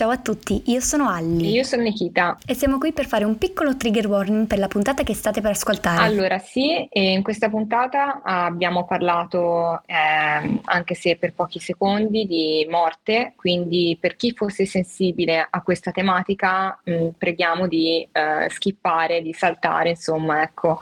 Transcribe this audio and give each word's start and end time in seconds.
Ciao 0.00 0.08
a 0.08 0.16
tutti, 0.16 0.62
io 0.68 0.80
sono 0.80 1.10
Alli. 1.10 1.50
Io 1.50 1.62
sono 1.62 1.82
Nikita. 1.82 2.38
E 2.46 2.54
siamo 2.54 2.78
qui 2.78 2.94
per 2.94 3.04
fare 3.04 3.24
un 3.24 3.36
piccolo 3.36 3.76
trigger 3.76 4.06
warning 4.06 4.46
per 4.46 4.58
la 4.58 4.66
puntata 4.66 5.02
che 5.02 5.12
state 5.12 5.42
per 5.42 5.50
ascoltare. 5.50 6.02
Allora, 6.02 6.38
sì, 6.38 6.88
in 6.92 7.22
questa 7.22 7.50
puntata 7.50 8.22
abbiamo 8.24 8.86
parlato, 8.86 9.82
eh, 9.84 10.58
anche 10.64 10.94
se 10.94 11.16
per 11.16 11.34
pochi 11.34 11.58
secondi, 11.58 12.24
di 12.24 12.66
morte, 12.70 13.34
quindi 13.36 13.98
per 14.00 14.16
chi 14.16 14.32
fosse 14.32 14.64
sensibile 14.64 15.46
a 15.50 15.60
questa 15.60 15.90
tematica, 15.90 16.80
mh, 16.82 17.08
preghiamo 17.18 17.68
di 17.68 18.08
eh, 18.10 18.48
skippare, 18.48 19.20
di 19.20 19.34
saltare, 19.34 19.90
insomma, 19.90 20.40
ecco, 20.40 20.80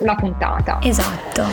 la 0.00 0.16
puntata. 0.16 0.80
Esatto. 0.82 1.44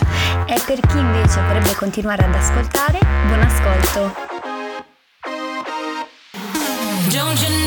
E 0.46 0.62
per 0.66 0.82
chi 0.86 0.98
invece 0.98 1.40
vorrebbe 1.40 1.74
continuare 1.78 2.26
ad 2.26 2.34
ascoltare, 2.36 3.00
buon 3.28 3.40
ascolto. 3.40 4.37
Don't 7.10 7.42
you 7.42 7.66
know? 7.66 7.67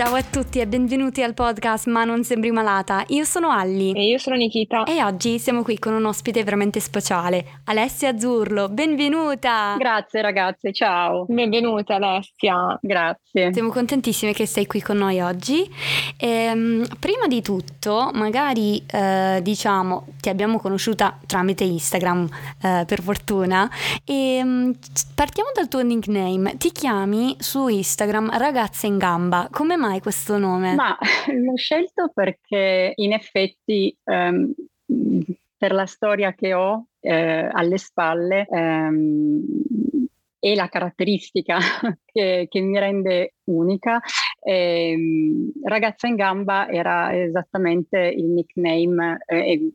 Ciao 0.00 0.14
a 0.14 0.22
tutti 0.22 0.60
e 0.60 0.66
benvenuti 0.66 1.22
al 1.22 1.34
podcast 1.34 1.86
Ma 1.86 2.04
non 2.04 2.24
sembri 2.24 2.50
malata. 2.50 3.04
Io 3.08 3.24
sono 3.24 3.50
Alli. 3.50 3.92
E 3.92 4.06
io 4.06 4.16
sono 4.16 4.34
Nikita. 4.34 4.84
E 4.84 5.04
oggi 5.04 5.38
siamo 5.38 5.62
qui 5.62 5.78
con 5.78 5.92
un 5.92 6.06
ospite 6.06 6.42
veramente 6.42 6.80
speciale, 6.80 7.60
Alessia 7.64 8.08
Azzurlo. 8.08 8.70
Benvenuta! 8.70 9.74
Grazie 9.76 10.22
ragazze, 10.22 10.72
ciao. 10.72 11.26
Benvenuta 11.28 11.96
Alessia. 11.96 12.78
Grazie. 12.80 13.52
Siamo 13.52 13.68
contentissime 13.68 14.32
che 14.32 14.46
sei 14.46 14.64
qui 14.64 14.80
con 14.80 14.96
noi 14.96 15.20
oggi. 15.20 15.70
Ehm, 16.16 16.86
prima 16.98 17.26
di 17.26 17.42
tutto, 17.42 18.10
magari 18.14 18.82
eh, 18.90 19.40
diciamo, 19.42 20.06
ti 20.18 20.30
abbiamo 20.30 20.58
conosciuta 20.58 21.18
tramite 21.26 21.64
Instagram, 21.64 22.26
eh, 22.62 22.84
per 22.86 23.02
fortuna, 23.02 23.70
e 24.06 24.40
mm, 24.42 24.70
partiamo 25.14 25.50
dal 25.54 25.68
tuo 25.68 25.82
nickname. 25.82 26.56
Ti 26.56 26.72
chiami 26.72 27.36
su 27.38 27.68
Instagram 27.68 28.38
Ragazza 28.38 28.86
in 28.86 28.96
Gamba. 28.96 29.46
Come 29.50 29.76
mai? 29.76 29.88
Mai 29.90 30.00
questo 30.00 30.38
nome? 30.38 30.74
Ma 30.74 30.96
l'ho 31.34 31.56
scelto 31.56 32.10
perché 32.14 32.92
in 32.94 33.12
effetti 33.12 33.96
ehm, 34.04 34.52
per 35.56 35.72
la 35.72 35.86
storia 35.86 36.32
che 36.34 36.54
ho 36.54 36.86
eh, 37.00 37.48
alle 37.50 37.78
spalle 37.78 38.46
ehm, 38.48 39.42
e 40.38 40.54
la 40.54 40.68
caratteristica 40.68 41.58
che, 42.04 42.46
che 42.48 42.60
mi 42.60 42.78
rende 42.78 43.34
unica. 43.44 44.00
E, 44.40 44.92
ehm, 44.92 45.50
Ragazza 45.64 46.06
in 46.06 46.14
gamba 46.14 46.68
era 46.68 47.14
esattamente 47.14 47.98
il 47.98 48.26
nickname 48.26 49.18
eh, 49.26 49.72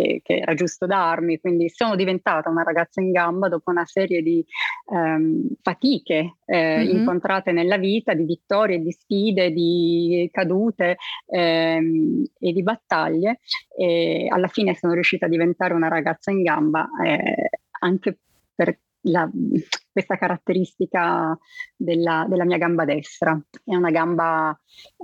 che, 0.00 0.20
che, 0.22 0.36
era 0.38 0.54
giusto 0.54 0.86
darmi, 0.86 1.38
quindi 1.38 1.68
sono 1.68 1.94
diventata 1.94 2.48
una 2.48 2.62
ragazza 2.62 3.00
in 3.00 3.10
gamba 3.10 3.48
dopo 3.48 3.70
una 3.70 3.84
serie 3.84 4.22
di 4.22 4.44
ehm, 4.92 5.48
fatiche 5.62 6.36
eh, 6.46 6.78
mm-hmm. 6.78 6.96
incontrate 6.96 7.52
nella 7.52 7.76
vita, 7.76 8.14
di 8.14 8.24
vittorie, 8.24 8.80
di 8.80 8.92
sfide, 8.92 9.50
di 9.50 10.28
cadute 10.32 10.96
ehm, 11.26 12.24
e 12.38 12.52
di 12.52 12.62
battaglie. 12.62 13.40
E 13.76 14.26
alla 14.30 14.48
fine 14.48 14.74
sono 14.74 14.94
riuscita 14.94 15.26
a 15.26 15.28
diventare 15.28 15.74
una 15.74 15.88
ragazza 15.88 16.30
in 16.30 16.42
gamba 16.42 16.88
eh, 17.04 17.50
anche 17.80 18.18
per 18.54 18.78
la, 19.02 19.28
questa 19.90 20.16
caratteristica 20.16 21.36
della, 21.76 22.26
della, 22.28 22.44
mia 22.44 22.58
gamba 22.58 22.84
destra. 22.84 23.40
È 23.64 23.74
una 23.74 23.90
gamba 23.90 24.58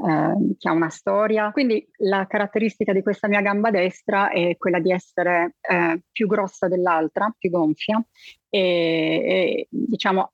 eh, 0.07 0.55
che 0.59 0.69
ha 0.69 0.73
una 0.73 0.91
storia, 0.91 1.51
quindi 1.53 1.87
la 1.99 2.27
caratteristica 2.27 2.93
di 2.93 3.03
questa 3.03 3.29
mia 3.29 3.41
gamba 3.41 3.71
destra 3.71 4.31
è 4.31 4.57
quella 4.57 4.81
di 4.81 4.93
essere 4.93 5.57
eh, 5.61 6.03
più 6.11 6.27
grossa 6.27 6.69
dell'altra, 6.69 7.33
più 7.37 7.51
gonfia. 7.51 8.03
E, 8.49 8.59
e 8.59 9.69
diciamo 9.71 10.33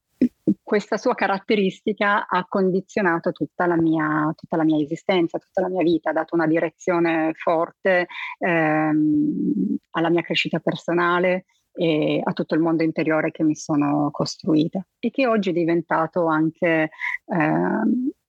questa 0.63 0.97
sua 0.97 1.15
caratteristica 1.15 2.27
ha 2.27 2.47
condizionato 2.49 3.33
tutta 3.33 3.67
la, 3.67 3.77
mia, 3.77 4.33
tutta 4.37 4.57
la, 4.57 4.65
mia, 4.65 4.83
esistenza, 4.83 5.39
tutta 5.39 5.61
la 5.61 5.69
mia 5.69 5.83
vita, 5.83 6.11
ha 6.11 6.13
dato 6.13 6.35
una 6.35 6.47
direzione 6.47 7.33
forte 7.35 8.07
ehm, 8.39 9.77
alla 9.91 10.11
mia 10.11 10.23
crescita 10.23 10.61
personale, 10.61 11.45
e 11.75 12.21
a 12.23 12.33
tutto 12.33 12.55
il 12.55 12.61
mondo 12.61 12.83
interiore 12.83 13.31
che 13.31 13.43
mi 13.45 13.55
sono 13.55 14.11
costruita 14.11 14.85
e 14.99 15.11
che 15.11 15.27
oggi 15.27 15.51
è 15.51 15.53
diventato 15.53 16.27
anche 16.27 16.91
eh, 17.27 17.51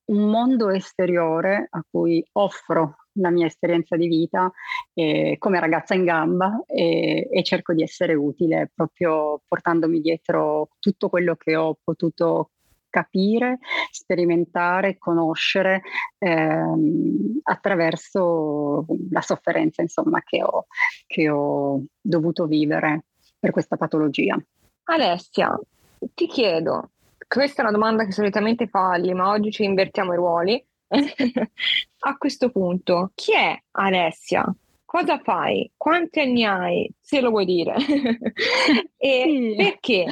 un 0.05 0.29
mondo 0.29 0.69
esteriore 0.69 1.67
a 1.69 1.85
cui 1.89 2.25
offro 2.33 2.97
la 3.17 3.29
mia 3.29 3.45
esperienza 3.45 3.95
di 3.95 4.07
vita 4.07 4.51
eh, 4.93 5.35
come 5.37 5.59
ragazza 5.59 5.93
in 5.93 6.03
gamba 6.03 6.63
e, 6.65 7.29
e, 7.31 7.43
cerco 7.43 7.73
di 7.73 7.83
essere 7.83 8.13
utile 8.13 8.71
proprio 8.73 9.41
portandomi 9.47 10.01
dietro 10.01 10.69
tutto 10.79 11.09
quello 11.09 11.35
che 11.35 11.55
ho 11.55 11.77
potuto 11.81 12.51
capire, 12.89 13.57
sperimentare, 13.89 14.99
conoscere 14.99 15.81
ehm, 16.19 17.39
attraverso 17.41 18.85
la 19.09 19.21
sofferenza 19.21 19.81
insomma, 19.81 20.21
che, 20.21 20.43
ho, 20.43 20.67
che 21.07 21.27
ho 21.27 21.83
dovuto 21.99 22.45
vivere 22.45 23.05
per 23.43 23.51
questa 23.51 23.75
patologia. 23.75 24.41
Alessia, 24.85 25.59
ti 26.13 26.27
chiedo, 26.27 26.91
questa 27.27 27.61
è 27.61 27.65
una 27.65 27.73
domanda 27.73 28.05
che 28.05 28.13
solitamente 28.13 28.67
falli, 28.67 29.13
ma 29.13 29.31
oggi 29.31 29.51
ci 29.51 29.65
invertiamo 29.65 30.13
i 30.13 30.15
ruoli. 30.15 30.65
A 32.05 32.17
questo 32.17 32.49
punto, 32.49 33.11
chi 33.13 33.33
è 33.33 33.61
Alessia? 33.71 34.45
Cosa 34.85 35.19
fai? 35.19 35.69
Quanti 35.75 36.21
anni 36.21 36.45
hai? 36.45 36.89
Se 37.01 37.19
lo 37.19 37.31
vuoi 37.31 37.43
dire. 37.43 37.75
e 38.95 39.23
sì. 39.25 39.53
perché 39.57 40.05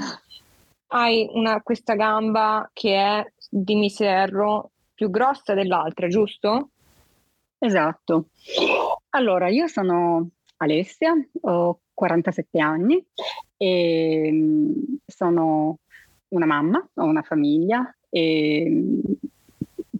hai 0.88 1.30
una, 1.32 1.62
questa 1.62 1.94
gamba 1.96 2.70
che 2.74 2.96
è 2.96 3.32
di 3.50 3.76
miserro 3.76 4.72
più 4.94 5.10
grossa 5.10 5.54
dell'altra, 5.54 6.10
giusto? 6.10 6.72
Esatto. 7.58 8.26
Allora, 9.12 9.48
io 9.48 9.68
sono 9.68 10.32
Alessia, 10.58 11.14
ho 11.44 11.80
47 12.02 12.60
anni 12.60 13.06
e 13.58 14.30
mm, 14.32 14.72
sono 15.06 15.78
una 16.30 16.48
mamma, 16.48 16.90
ho 16.96 17.04
una 17.04 17.22
famiglia 17.22 17.96
e 18.10 18.66
mm, 18.68 19.00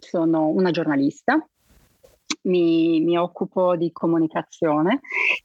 sono 0.00 0.48
una 0.48 0.72
giornalista. 0.72 1.46
Mi, 2.44 3.00
mi 3.02 3.16
occupo 3.16 3.76
di 3.76 3.92
comunicazione 3.92 4.98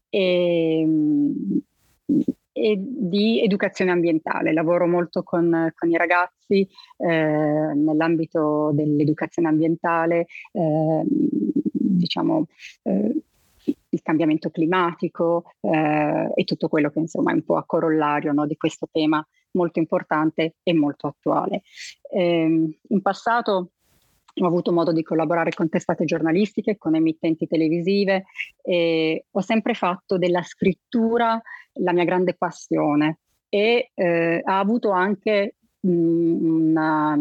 e, 0.10 0.84
mm, 0.84 1.58
e, 2.54 2.76
di 2.80 3.40
educazione 3.44 3.92
ambientale. 3.92 4.52
Lavoro 4.52 4.88
molto 4.88 5.22
con, 5.22 5.72
con 5.76 5.92
i 5.92 5.98
ragazzi 5.98 6.68
eh, 6.98 7.74
nell'ambito 7.76 8.72
dell'educazione 8.74 9.48
ambientale, 9.48 10.26
eh, 10.54 11.04
diciamo, 11.06 12.48
eh, 12.82 13.14
il 13.98 14.04
cambiamento 14.04 14.50
climatico 14.50 15.52
eh, 15.62 16.32
e 16.34 16.44
tutto 16.44 16.68
quello 16.68 16.90
che 16.90 17.00
insomma 17.00 17.32
è 17.32 17.34
un 17.34 17.44
po' 17.44 17.58
a 17.58 17.66
corollario 17.66 18.32
no, 18.32 18.46
di 18.46 18.56
questo 18.56 18.88
tema 18.92 19.26
molto 19.52 19.80
importante 19.80 20.56
e 20.64 20.74
molto 20.74 21.08
attuale. 21.08 21.64
Eh, 22.10 22.78
in 22.88 23.02
passato 23.02 23.72
ho 24.40 24.46
avuto 24.46 24.72
modo 24.72 24.92
di 24.92 25.02
collaborare 25.02 25.52
con 25.52 25.68
testate 25.68 26.06
giornalistiche, 26.06 26.78
con 26.78 26.96
emittenti 26.96 27.48
televisive 27.48 28.26
e 28.62 29.26
ho 29.32 29.42
sempre 29.42 29.74
fatto 29.74 30.20
della 30.20 30.44
scrittura 30.44 31.42
la 31.80 31.92
mia 31.92 32.04
grande 32.04 32.36
passione 32.36 33.20
e 33.50 33.92
eh, 33.96 34.42
ha 34.44 34.60
avuto 34.60 34.92
anche 34.92 35.56
mh, 35.80 35.90
una 35.90 37.18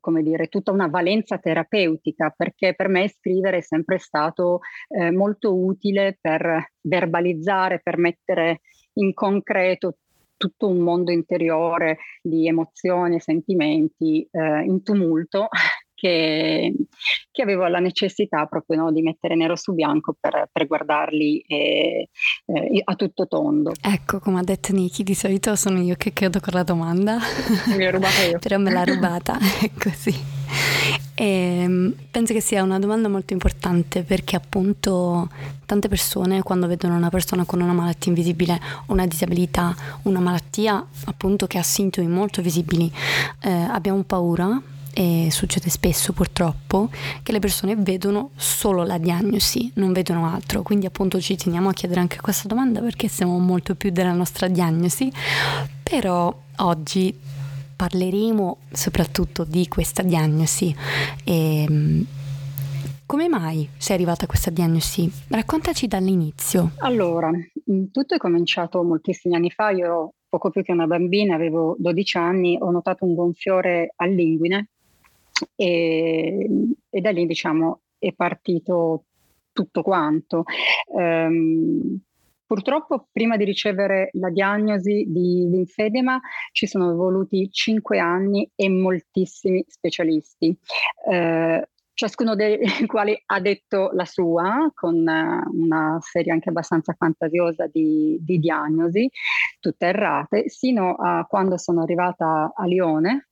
come 0.00 0.22
dire, 0.22 0.48
tutta 0.48 0.72
una 0.72 0.88
valenza 0.88 1.38
terapeutica, 1.38 2.32
perché 2.36 2.74
per 2.74 2.88
me 2.88 3.08
scrivere 3.08 3.58
è 3.58 3.62
sempre 3.62 3.98
stato 3.98 4.60
eh, 4.88 5.10
molto 5.10 5.56
utile 5.56 6.18
per 6.20 6.72
verbalizzare, 6.80 7.80
per 7.80 7.98
mettere 7.98 8.60
in 8.94 9.14
concreto 9.14 9.98
tutto 10.40 10.68
un 10.68 10.78
mondo 10.78 11.12
interiore 11.12 11.98
di 12.22 12.48
emozioni 12.48 13.16
e 13.16 13.20
sentimenti 13.20 14.26
eh, 14.30 14.62
in 14.64 14.82
tumulto 14.82 15.48
che, 16.00 16.72
che, 17.30 17.42
avevo 17.42 17.66
la 17.66 17.78
necessità 17.78 18.46
proprio 18.46 18.80
no, 18.80 18.92
di 18.92 19.02
mettere 19.02 19.36
nero 19.36 19.54
su 19.54 19.74
bianco 19.74 20.16
per, 20.18 20.48
per 20.50 20.66
guardarli 20.66 21.44
eh, 21.46 22.08
eh, 22.46 22.80
a 22.82 22.94
tutto 22.94 23.26
tondo. 23.28 23.72
Ecco, 23.82 24.18
come 24.18 24.38
ha 24.38 24.42
detto 24.42 24.72
Niki, 24.72 25.02
di 25.02 25.14
solito 25.14 25.54
sono 25.56 25.78
io 25.82 25.96
che 25.96 26.14
chiedo 26.14 26.40
con 26.40 26.54
la 26.54 26.62
domanda. 26.62 27.18
Mi 27.76 27.84
l'ho 27.84 27.90
rubata 27.90 28.22
io. 28.22 28.38
Però 28.40 28.56
me 28.58 28.72
l'ha 28.72 28.84
rubata, 28.84 29.36
è 29.60 29.70
così. 29.78 30.14
E 31.14 31.24
ehm, 31.24 31.94
penso 32.10 32.32
che 32.32 32.40
sia 32.40 32.62
una 32.62 32.78
domanda 32.78 33.08
molto 33.08 33.34
importante 33.34 34.02
perché 34.02 34.36
appunto 34.36 35.28
tante 35.66 35.88
persone 35.88 36.42
quando 36.42 36.66
vedono 36.66 36.96
una 36.96 37.10
persona 37.10 37.44
con 37.44 37.60
una 37.60 37.74
malattia 37.74 38.10
invisibile, 38.10 38.58
una 38.86 39.06
disabilità, 39.06 39.76
una 40.04 40.20
malattia 40.20 40.82
appunto 41.04 41.46
che 41.46 41.58
ha 41.58 41.62
sintomi 41.62 42.08
molto 42.08 42.40
visibili, 42.40 42.90
eh, 43.42 43.50
abbiamo 43.50 44.02
paura 44.02 44.78
e 44.92 45.28
succede 45.30 45.70
spesso 45.70 46.12
purtroppo 46.12 46.90
che 47.22 47.32
le 47.32 47.38
persone 47.38 47.76
vedono 47.76 48.30
solo 48.36 48.82
la 48.82 48.98
diagnosi, 48.98 49.70
non 49.74 49.92
vedono 49.92 50.26
altro. 50.26 50.62
Quindi 50.62 50.86
appunto 50.86 51.20
ci 51.20 51.36
teniamo 51.36 51.68
a 51.68 51.72
chiedere 51.72 52.00
anche 52.00 52.20
questa 52.20 52.48
domanda 52.48 52.80
perché 52.80 53.08
siamo 53.08 53.38
molto 53.38 53.74
più 53.74 53.90
della 53.90 54.12
nostra 54.12 54.48
diagnosi, 54.48 55.10
però 55.82 56.34
oggi 56.56 57.16
parleremo 57.76 58.56
soprattutto 58.72 59.44
di 59.44 59.68
questa 59.68 60.02
diagnosi. 60.02 60.74
E, 61.24 61.62
ehm, 61.62 62.06
come 63.06 63.28
mai 63.28 63.68
sei 63.76 63.96
arrivata 63.96 64.24
a 64.24 64.28
questa 64.28 64.50
diagnosi? 64.50 65.10
Raccontaci 65.28 65.88
dall'inizio. 65.88 66.72
Allora, 66.78 67.30
tutto 67.90 68.14
è 68.14 68.18
cominciato 68.18 68.84
moltissimi 68.84 69.34
anni 69.34 69.50
fa, 69.50 69.70
io 69.70 70.12
poco 70.28 70.50
più 70.50 70.62
che 70.62 70.70
una 70.70 70.86
bambina, 70.86 71.34
avevo 71.34 71.74
12 71.78 72.16
anni, 72.18 72.56
ho 72.60 72.70
notato 72.70 73.04
un 73.04 73.14
gonfiore 73.14 73.94
all'inguine 73.96 74.68
e, 75.56 76.48
e 76.88 77.00
da 77.00 77.10
lì 77.10 77.26
diciamo 77.26 77.80
è 77.98 78.12
partito 78.12 79.04
tutto 79.52 79.82
quanto. 79.82 80.44
Um, 80.86 82.00
Purtroppo 82.50 83.06
prima 83.12 83.36
di 83.36 83.44
ricevere 83.44 84.10
la 84.14 84.28
diagnosi 84.28 85.04
di 85.06 85.46
linfedema 85.48 86.20
ci 86.50 86.66
sono 86.66 86.96
voluti 86.96 87.48
cinque 87.48 88.00
anni 88.00 88.50
e 88.56 88.68
moltissimi 88.68 89.64
specialisti. 89.68 90.58
Eh, 91.08 91.68
ciascuno 91.94 92.34
dei 92.34 92.58
quali 92.88 93.16
ha 93.26 93.40
detto 93.40 93.90
la 93.92 94.04
sua, 94.04 94.68
con 94.74 94.96
una 94.96 95.98
serie 96.00 96.32
anche 96.32 96.48
abbastanza 96.48 96.92
fantasiosa 96.98 97.68
di, 97.68 98.18
di 98.20 98.40
diagnosi, 98.40 99.08
tutte 99.60 99.86
errate, 99.86 100.48
sino 100.48 100.96
a 100.96 101.24
quando 101.28 101.56
sono 101.56 101.82
arrivata 101.82 102.52
a 102.52 102.64
Lione. 102.64 103.28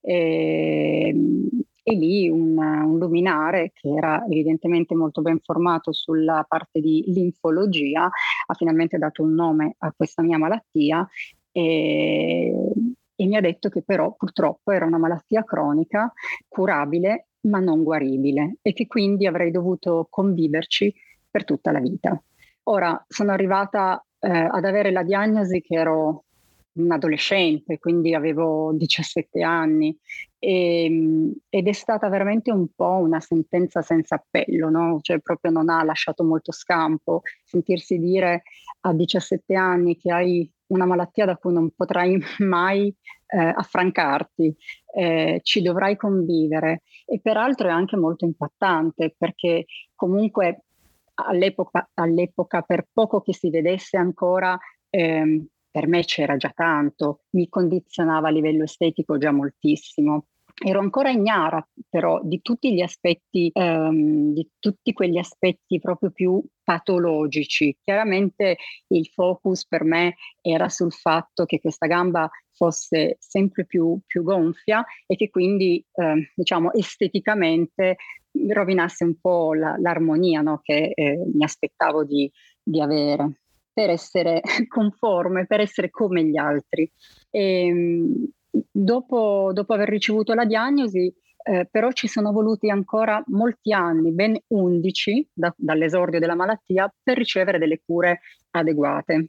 E, 0.00 1.08
ehm, 1.08 1.48
e 1.86 1.94
lì 1.94 2.30
un, 2.30 2.56
un, 2.56 2.98
luminare 2.98 3.72
che 3.74 3.90
era 3.90 4.24
evidentemente 4.24 4.94
molto 4.94 5.20
ben 5.20 5.38
formato 5.40 5.92
sulla 5.92 6.42
parte 6.48 6.80
di 6.80 7.04
linfologia 7.08 8.04
ha 8.04 8.54
finalmente 8.54 8.96
dato 8.96 9.22
un 9.22 9.34
nome 9.34 9.74
a 9.78 9.92
questa 9.94 10.22
mia 10.22 10.38
malattia 10.38 11.06
e, 11.52 12.72
e 13.14 13.26
mi 13.26 13.36
ha 13.36 13.40
detto 13.42 13.68
che 13.68 13.82
però 13.82 14.14
purtroppo 14.14 14.72
era 14.72 14.86
una 14.86 14.96
malattia 14.96 15.44
cronica, 15.44 16.10
curabile 16.48 17.28
ma 17.42 17.58
non 17.58 17.82
guaribile 17.82 18.56
e 18.62 18.72
che 18.72 18.86
quindi 18.86 19.26
avrei 19.26 19.50
dovuto 19.50 20.06
conviverci 20.08 20.92
per 21.30 21.44
tutta 21.44 21.70
la 21.70 21.80
vita. 21.80 22.18
Ora 22.64 23.04
sono 23.06 23.32
arrivata 23.32 24.02
eh, 24.18 24.30
ad 24.30 24.64
avere 24.64 24.90
la 24.90 25.02
diagnosi 25.02 25.60
che 25.60 25.74
ero 25.76 26.23
un 26.74 26.90
adolescente, 26.90 27.78
quindi 27.78 28.14
avevo 28.14 28.72
17 28.72 29.42
anni. 29.42 29.96
E, 30.38 30.84
ehm, 30.84 31.32
ed 31.48 31.68
è 31.68 31.72
stata 31.72 32.08
veramente 32.08 32.50
un 32.50 32.66
po' 32.74 32.96
una 32.96 33.20
sentenza 33.20 33.82
senza 33.82 34.16
appello, 34.16 34.70
no? 34.70 34.98
cioè 35.00 35.20
proprio 35.20 35.50
non 35.50 35.68
ha 35.68 35.82
lasciato 35.84 36.24
molto 36.24 36.52
scampo. 36.52 37.22
Sentirsi 37.44 37.98
dire 37.98 38.42
a 38.80 38.92
17 38.92 39.54
anni 39.54 39.96
che 39.96 40.12
hai 40.12 40.50
una 40.66 40.86
malattia 40.86 41.24
da 41.24 41.36
cui 41.36 41.52
non 41.52 41.70
potrai 41.74 42.18
mai 42.40 42.94
eh, 43.26 43.38
affrancarti, 43.38 44.54
eh, 44.94 45.40
ci 45.42 45.62
dovrai 45.62 45.96
convivere. 45.96 46.82
E 47.06 47.20
peraltro 47.20 47.68
è 47.68 47.72
anche 47.72 47.96
molto 47.96 48.24
impattante 48.24 49.14
perché 49.16 49.66
comunque 49.94 50.64
all'epoca, 51.14 51.88
all'epoca 51.94 52.62
per 52.62 52.86
poco 52.92 53.20
che 53.20 53.34
si 53.34 53.50
vedesse 53.50 53.96
ancora 53.96 54.58
eh, 54.90 55.44
per 55.74 55.88
me 55.88 56.04
c'era 56.04 56.36
già 56.36 56.52
tanto, 56.54 57.24
mi 57.30 57.48
condizionava 57.48 58.28
a 58.28 58.30
livello 58.30 58.62
estetico 58.62 59.18
già 59.18 59.32
moltissimo. 59.32 60.26
Ero 60.64 60.78
ancora 60.78 61.10
ignara 61.10 61.66
però 61.88 62.20
di 62.22 62.40
tutti 62.42 62.72
gli 62.72 62.80
aspetti, 62.80 63.50
ehm, 63.52 64.32
di 64.32 64.48
tutti 64.60 64.92
quegli 64.92 65.18
aspetti 65.18 65.80
proprio 65.80 66.12
più 66.12 66.40
patologici. 66.62 67.76
Chiaramente 67.82 68.56
il 68.86 69.08
focus 69.08 69.66
per 69.66 69.82
me 69.82 70.14
era 70.40 70.68
sul 70.68 70.92
fatto 70.92 71.44
che 71.44 71.58
questa 71.58 71.88
gamba 71.88 72.30
fosse 72.52 73.16
sempre 73.18 73.66
più, 73.66 73.98
più 74.06 74.22
gonfia 74.22 74.84
e 75.08 75.16
che 75.16 75.28
quindi 75.28 75.84
eh, 75.92 76.30
diciamo 76.36 76.72
esteticamente 76.72 77.96
rovinasse 78.48 79.02
un 79.02 79.18
po' 79.20 79.54
la, 79.54 79.74
l'armonia 79.80 80.40
no? 80.40 80.60
che 80.62 80.92
eh, 80.94 81.20
mi 81.32 81.42
aspettavo 81.42 82.04
di, 82.04 82.30
di 82.62 82.80
avere 82.80 83.40
per 83.74 83.90
essere 83.90 84.40
conforme, 84.68 85.46
per 85.46 85.60
essere 85.60 85.90
come 85.90 86.24
gli 86.24 86.38
altri. 86.38 86.90
E, 87.30 87.66
ehm, 87.66 88.28
dopo, 88.70 89.50
dopo 89.52 89.72
aver 89.74 89.88
ricevuto 89.88 90.32
la 90.32 90.46
diagnosi, 90.46 91.12
eh, 91.46 91.68
però 91.70 91.90
ci 91.92 92.08
sono 92.08 92.32
voluti 92.32 92.70
ancora 92.70 93.22
molti 93.26 93.72
anni, 93.72 94.12
ben 94.12 94.38
11 94.46 95.28
da, 95.32 95.52
dall'esordio 95.56 96.18
della 96.18 96.34
malattia, 96.34 96.92
per 97.02 97.18
ricevere 97.18 97.58
delle 97.58 97.82
cure 97.84 98.20
adeguate. 98.52 99.28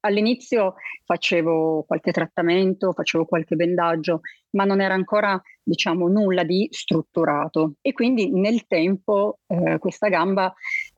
All'inizio 0.00 0.74
facevo 1.04 1.84
qualche 1.86 2.12
trattamento, 2.12 2.92
facevo 2.92 3.24
qualche 3.24 3.56
bendaggio, 3.56 4.20
ma 4.50 4.64
non 4.64 4.80
era 4.80 4.94
ancora, 4.94 5.40
diciamo, 5.62 6.06
nulla 6.08 6.44
di 6.44 6.68
strutturato. 6.70 7.74
E 7.80 7.92
quindi 7.92 8.30
nel 8.30 8.66
tempo 8.66 9.38
eh, 9.46 9.78
questa 9.78 10.08
gamba 10.08 10.54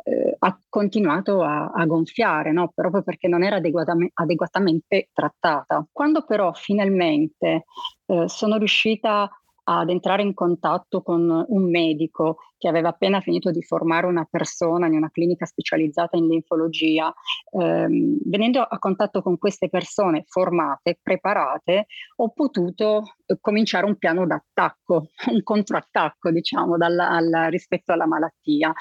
eh, 0.08 0.36
ha 0.38 0.58
continuato 0.68 1.42
a, 1.42 1.70
a 1.74 1.84
gonfiare, 1.84 2.52
no? 2.52 2.70
proprio 2.74 3.02
perché 3.02 3.28
non 3.28 3.42
era 3.42 3.56
adeguatamente, 3.56 4.12
adeguatamente 4.14 5.08
trattata. 5.12 5.86
Quando 5.92 6.24
però 6.24 6.52
finalmente 6.54 7.64
eh, 8.06 8.28
sono 8.28 8.56
riuscita 8.56 9.30
ad 9.70 9.90
entrare 9.90 10.22
in 10.22 10.32
contatto 10.32 11.02
con 11.02 11.44
un 11.46 11.70
medico 11.70 12.38
che 12.56 12.68
aveva 12.68 12.88
appena 12.88 13.20
finito 13.20 13.50
di 13.50 13.62
formare 13.62 14.06
una 14.06 14.26
persona 14.28 14.86
in 14.86 14.94
una 14.94 15.10
clinica 15.10 15.44
specializzata 15.44 16.16
in 16.16 16.26
linfologia. 16.26 17.12
Ehm, 17.52 18.18
venendo 18.24 18.60
a 18.62 18.78
contatto 18.78 19.20
con 19.20 19.36
queste 19.36 19.68
persone 19.68 20.24
formate, 20.26 20.98
preparate, 21.02 21.86
ho 22.16 22.30
potuto 22.30 23.02
eh, 23.26 23.36
cominciare 23.40 23.84
un 23.84 23.96
piano 23.96 24.26
d'attacco, 24.26 25.10
un 25.30 25.42
controattacco, 25.42 26.30
diciamo, 26.30 26.78
dalla, 26.78 27.10
alla, 27.10 27.48
rispetto 27.48 27.92
alla 27.92 28.06
malattia. 28.06 28.72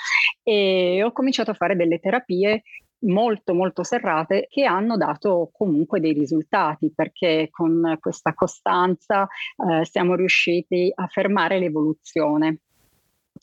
E 0.41 1.03
ho 1.03 1.11
cominciato 1.11 1.51
a 1.51 1.55
fare 1.55 1.75
delle 1.75 1.99
terapie 1.99 2.63
molto 3.01 3.53
molto 3.53 3.83
serrate 3.83 4.47
che 4.49 4.63
hanno 4.65 4.97
dato 4.97 5.49
comunque 5.53 5.99
dei 5.99 6.13
risultati 6.13 6.91
perché 6.94 7.47
con 7.51 7.97
questa 7.99 8.33
costanza 8.33 9.27
eh, 9.57 9.85
siamo 9.85 10.16
riusciti 10.16 10.92
a 10.94 11.07
fermare 11.07 11.59
l'evoluzione 11.59 12.59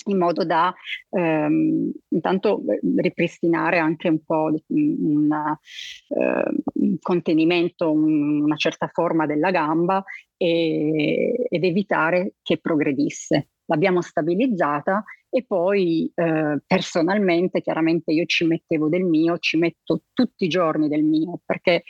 in 0.07 0.19
modo 0.19 0.45
da 0.45 0.75
ehm, 1.11 1.91
intanto 2.09 2.63
eh, 2.69 2.81
ripristinare 2.97 3.79
anche 3.79 4.09
un 4.09 4.25
po' 4.25 4.51
un 4.69 5.57
eh, 6.09 6.99
contenimento, 7.01 7.93
un, 7.93 8.43
una 8.43 8.57
certa 8.57 8.89
forma 8.93 9.27
della 9.27 9.51
gamba 9.51 10.03
e, 10.37 11.47
ed 11.49 11.65
evitare 11.65 12.35
che 12.43 12.59
progredisse. 12.59 13.49
L'abbiamo 13.67 14.03
stabilizzata 14.03 15.05
e 15.31 15.45
poi 15.45 16.11
eh, 16.15 16.59
personalmente 16.67 17.61
chiaramente 17.61 18.13
io 18.13 18.25
ci 18.27 18.47
mettevo 18.47 18.89
del 18.89 19.05
mio, 19.05 19.39
ci 19.39 19.57
metto 19.57 20.03
tutti 20.13 20.45
i 20.45 20.49
giorni 20.49 20.89
del 20.89 21.03
mio, 21.03 21.41
perché 21.45 21.83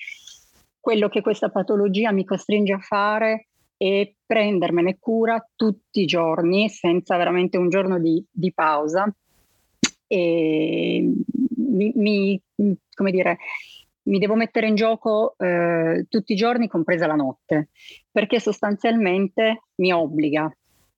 quello 0.81 1.09
che 1.09 1.21
questa 1.21 1.51
patologia 1.51 2.13
mi 2.13 2.25
costringe 2.25 2.73
a 2.73 2.79
fare 2.79 3.49
è 3.77 4.13
prendermene 4.25 4.99
cura 4.99 5.47
tutti 5.57 6.03
i 6.03 6.07
giorni 6.07 6.69
senza 6.69 7.17
veramente 7.17 7.57
un 7.57 7.69
giorno 7.69 7.99
di, 7.99 8.25
di 8.31 8.53
pausa. 8.53 9.13
E 10.07 11.13
mi, 11.57 11.93
mi, 11.97 12.41
come 12.95 13.11
dire, 13.11 13.39
mi 14.05 14.19
devo 14.19 14.35
mettere 14.35 14.69
in 14.69 14.75
gioco 14.75 15.35
eh, 15.39 16.07
tutti 16.09 16.33
i 16.33 16.37
giorni, 16.37 16.69
compresa 16.69 17.07
la 17.07 17.15
notte, 17.15 17.71
perché 18.11 18.41
sostanzialmente 18.41 19.65
mi 19.77 19.93
obbliga 19.93 20.55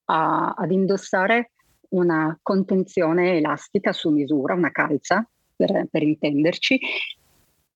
a, 0.07 0.55
ad 0.57 0.71
indossare 0.71 1.53
una 1.91 2.37
contenzione 2.43 3.37
elastica 3.37 3.93
su 3.93 4.11
misura, 4.11 4.55
una 4.55 4.73
calza 4.73 5.29
per, 5.55 5.87
per 5.91 6.03
intenderci, 6.03 6.79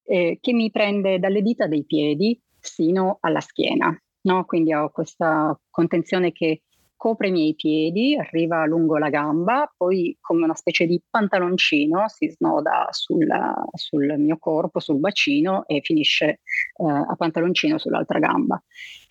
eh, 0.05 0.39
che 0.41 0.53
mi 0.53 0.71
prende 0.71 1.19
dalle 1.19 1.43
dita 1.43 1.67
dei 1.67 1.85
piedi 1.85 2.39
sino 2.59 3.19
alla 3.21 3.41
schiena. 3.41 3.97
No? 4.23 4.45
Quindi 4.45 4.75
ho 4.75 4.91
questa 4.91 5.59
contenzione 5.71 6.33
che 6.33 6.63
copre 7.01 7.29
i 7.29 7.33
miei 7.33 7.55
piedi, 7.55 8.15
arriva 8.15 8.67
lungo 8.67 8.99
la 8.99 9.09
gamba, 9.09 9.73
poi 9.75 10.15
come 10.21 10.45
una 10.45 10.55
specie 10.55 10.85
di 10.85 11.01
pantaloncino 11.09 12.07
si 12.09 12.29
snoda 12.29 12.89
sul, 12.91 13.27
sul 13.73 14.17
mio 14.19 14.37
corpo, 14.39 14.81
sul 14.81 14.99
bacino 14.99 15.67
e 15.67 15.81
finisce 15.83 16.27
eh, 16.27 16.39
a 16.85 17.15
pantaloncino 17.17 17.79
sull'altra 17.79 18.19
gamba. 18.19 18.63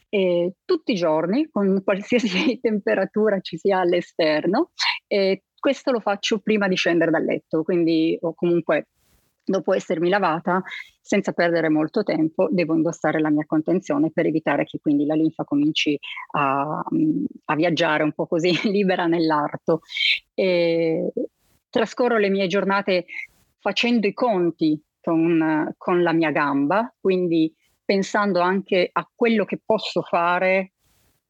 E 0.10 0.54
tutti 0.66 0.94
i 0.94 0.96
giorni 0.96 1.50
con 1.50 1.82
qualsiasi 1.84 2.60
temperatura 2.62 3.40
ci 3.42 3.58
sia 3.58 3.80
all'esterno 3.80 4.72
e 5.08 5.44
questo 5.60 5.92
lo 5.92 6.00
faccio 6.00 6.40
prima 6.40 6.68
di 6.68 6.76
scendere 6.76 7.12
dal 7.12 7.24
letto, 7.24 7.64
quindi 7.64 8.18
o 8.22 8.34
comunque 8.34 8.88
dopo 9.50 9.74
essermi 9.74 10.10
lavata, 10.10 10.62
senza 11.02 11.32
perdere 11.32 11.70
molto 11.70 12.04
tempo, 12.04 12.48
devo 12.52 12.76
indossare 12.76 13.20
la 13.20 13.32
mia 13.32 13.46
contenzione 13.48 14.12
per 14.12 14.28
evitare 14.28 14.64
che 14.64 14.80
quindi 14.80 15.06
la 15.06 15.16
linfa 15.16 15.44
cominci 15.44 15.98
a, 16.34 16.84
a 17.46 17.56
viaggiare 17.56 18.04
un 18.04 18.14
po' 18.14 18.28
così 18.28 18.52
libera 18.70 19.08
nell'arto. 19.08 19.82
E 20.36 21.12
trascorro 21.70 22.18
le 22.18 22.30
mie 22.30 22.48
giornate 22.48 23.06
facendo 23.60 24.06
i 24.06 24.14
conti 24.14 24.82
con, 25.02 25.74
con 25.78 26.04
la 26.04 26.14
mia 26.14 26.32
gamba, 26.32 26.94
quindi 27.00 27.52
pensando 27.90 28.40
anche 28.40 28.88
a 28.92 29.10
quello 29.16 29.46
che 29.46 29.60
posso 29.66 30.04
fare 30.04 30.74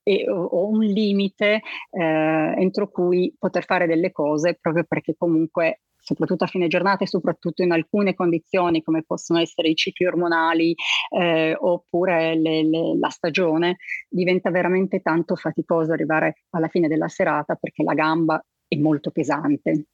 e 0.03 0.29
ho 0.29 0.67
un 0.67 0.81
limite 0.81 1.61
eh, 1.89 2.53
entro 2.57 2.89
cui 2.89 3.33
poter 3.39 3.63
fare 3.63 3.87
delle 3.87 4.11
cose 4.11 4.57
proprio 4.59 4.83
perché 4.83 5.15
comunque 5.17 5.83
soprattutto 5.95 6.43
a 6.43 6.47
fine 6.47 6.67
giornata 6.67 7.05
e 7.05 7.07
soprattutto 7.07 7.61
in 7.63 7.71
alcune 7.71 8.13
condizioni 8.13 8.83
come 8.83 9.03
possono 9.03 9.39
essere 9.39 9.69
i 9.69 9.75
cicli 9.75 10.05
ormonali 10.05 10.75
eh, 11.17 11.55
oppure 11.57 12.35
le, 12.35 12.63
le, 12.65 12.97
la 12.99 13.09
stagione, 13.09 13.77
diventa 14.09 14.49
veramente 14.49 14.99
tanto 14.99 15.37
faticoso 15.37 15.93
arrivare 15.93 16.43
alla 16.49 16.67
fine 16.67 16.89
della 16.89 17.07
serata 17.07 17.55
perché 17.55 17.83
la 17.83 17.93
gamba 17.93 18.43
è 18.67 18.75
molto 18.75 19.11
pesante. 19.11 19.85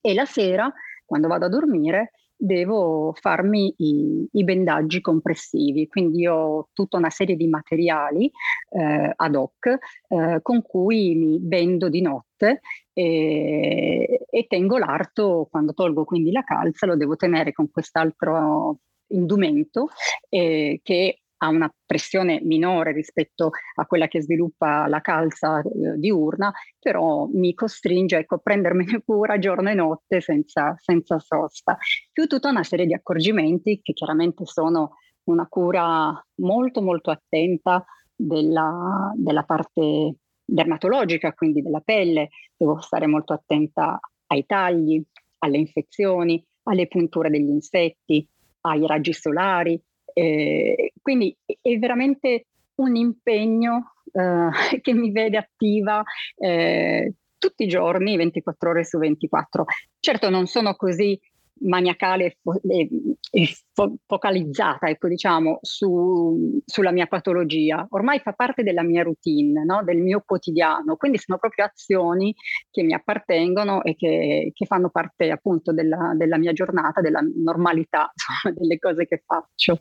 E 0.00 0.14
la 0.14 0.24
sera, 0.24 0.72
quando 1.04 1.28
vado 1.28 1.44
a 1.44 1.50
dormire, 1.50 2.12
devo 2.44 3.12
farmi 3.18 3.74
i, 3.78 4.28
i, 4.32 4.44
bendaggi 4.44 5.00
compressivi, 5.00 5.88
quindi 5.88 6.26
ho 6.26 6.68
tutta 6.72 6.98
una 6.98 7.10
serie 7.10 7.36
di 7.36 7.46
materiali 7.48 8.30
eh, 8.70 9.12
ad 9.14 9.34
hoc 9.34 9.66
eh, 10.08 10.40
con 10.42 10.62
cui 10.62 11.14
mi 11.14 11.38
bendo 11.40 11.88
di 11.88 12.02
notte 12.02 12.60
e, 12.92 14.26
e 14.28 14.46
tengo 14.46 14.78
l'arto, 14.78 15.48
quando 15.50 15.72
tolgo 15.72 16.04
quindi 16.04 16.30
la 16.30 16.44
calza 16.44 16.86
lo 16.86 16.96
devo 16.96 17.16
tenere 17.16 17.52
con 17.52 17.70
quest'altro 17.70 18.78
indumento 19.08 19.88
eh, 20.28 20.80
che 20.82 21.23
ha 21.44 21.48
una 21.48 21.72
pressione 21.84 22.40
minore 22.42 22.92
rispetto 22.92 23.50
a 23.74 23.86
quella 23.86 24.08
che 24.08 24.22
sviluppa 24.22 24.86
la 24.88 25.00
calza 25.00 25.60
eh, 25.60 25.96
diurna, 25.96 26.52
però 26.78 27.28
mi 27.32 27.54
costringe 27.54 28.18
ecco, 28.18 28.36
a 28.36 28.38
prendermene 28.38 29.02
cura 29.04 29.38
giorno 29.38 29.70
e 29.70 29.74
notte 29.74 30.20
senza, 30.20 30.74
senza 30.78 31.18
sosta. 31.18 31.76
Più 32.12 32.26
tutta 32.26 32.48
una 32.48 32.64
serie 32.64 32.86
di 32.86 32.94
accorgimenti 32.94 33.80
che 33.82 33.92
chiaramente 33.92 34.46
sono 34.46 34.96
una 35.24 35.46
cura 35.48 36.22
molto 36.36 36.82
molto 36.82 37.10
attenta 37.10 37.84
della, 38.14 39.12
della 39.16 39.44
parte 39.44 40.16
dermatologica, 40.44 41.32
quindi 41.32 41.62
della 41.62 41.80
pelle, 41.80 42.28
devo 42.56 42.80
stare 42.80 43.06
molto 43.06 43.32
attenta 43.32 43.98
ai 44.26 44.44
tagli, 44.46 45.02
alle 45.38 45.58
infezioni, 45.58 46.44
alle 46.64 46.86
punture 46.86 47.30
degli 47.30 47.48
insetti, 47.48 48.26
ai 48.62 48.86
raggi 48.86 49.12
solari, 49.12 49.80
eh, 50.14 50.92
quindi 51.00 51.36
è 51.44 51.76
veramente 51.78 52.46
un 52.76 52.96
impegno 52.96 53.94
eh, 54.12 54.48
che 54.80 54.92
mi 54.94 55.10
vede 55.10 55.36
attiva 55.36 56.02
eh, 56.36 57.12
tutti 57.38 57.64
i 57.64 57.68
giorni, 57.68 58.16
24 58.16 58.70
ore 58.70 58.84
su 58.84 58.98
24. 58.98 59.64
Certo 60.00 60.30
non 60.30 60.46
sono 60.46 60.74
così 60.76 61.20
maniacale 61.60 62.38
e, 62.68 62.88
e 63.30 63.48
fo- 63.72 63.96
focalizzata, 64.06 64.88
ecco, 64.88 65.08
diciamo, 65.08 65.58
su, 65.62 66.60
sulla 66.64 66.90
mia 66.90 67.06
patologia. 67.06 67.86
Ormai 67.90 68.18
fa 68.20 68.32
parte 68.32 68.62
della 68.62 68.82
mia 68.82 69.02
routine, 69.02 69.64
no? 69.64 69.82
del 69.84 69.98
mio 69.98 70.22
quotidiano, 70.24 70.96
quindi 70.96 71.18
sono 71.18 71.38
proprio 71.38 71.66
azioni 71.66 72.34
che 72.70 72.82
mi 72.82 72.94
appartengono 72.94 73.82
e 73.82 73.94
che, 73.94 74.50
che 74.52 74.66
fanno 74.66 74.90
parte 74.90 75.30
appunto 75.30 75.72
della, 75.72 76.12
della, 76.16 76.38
mia 76.38 76.52
giornata, 76.52 77.00
della 77.00 77.20
normalità, 77.36 78.10
insomma, 78.14 78.54
delle 78.56 78.78
cose 78.78 79.06
che 79.06 79.22
faccio. 79.24 79.80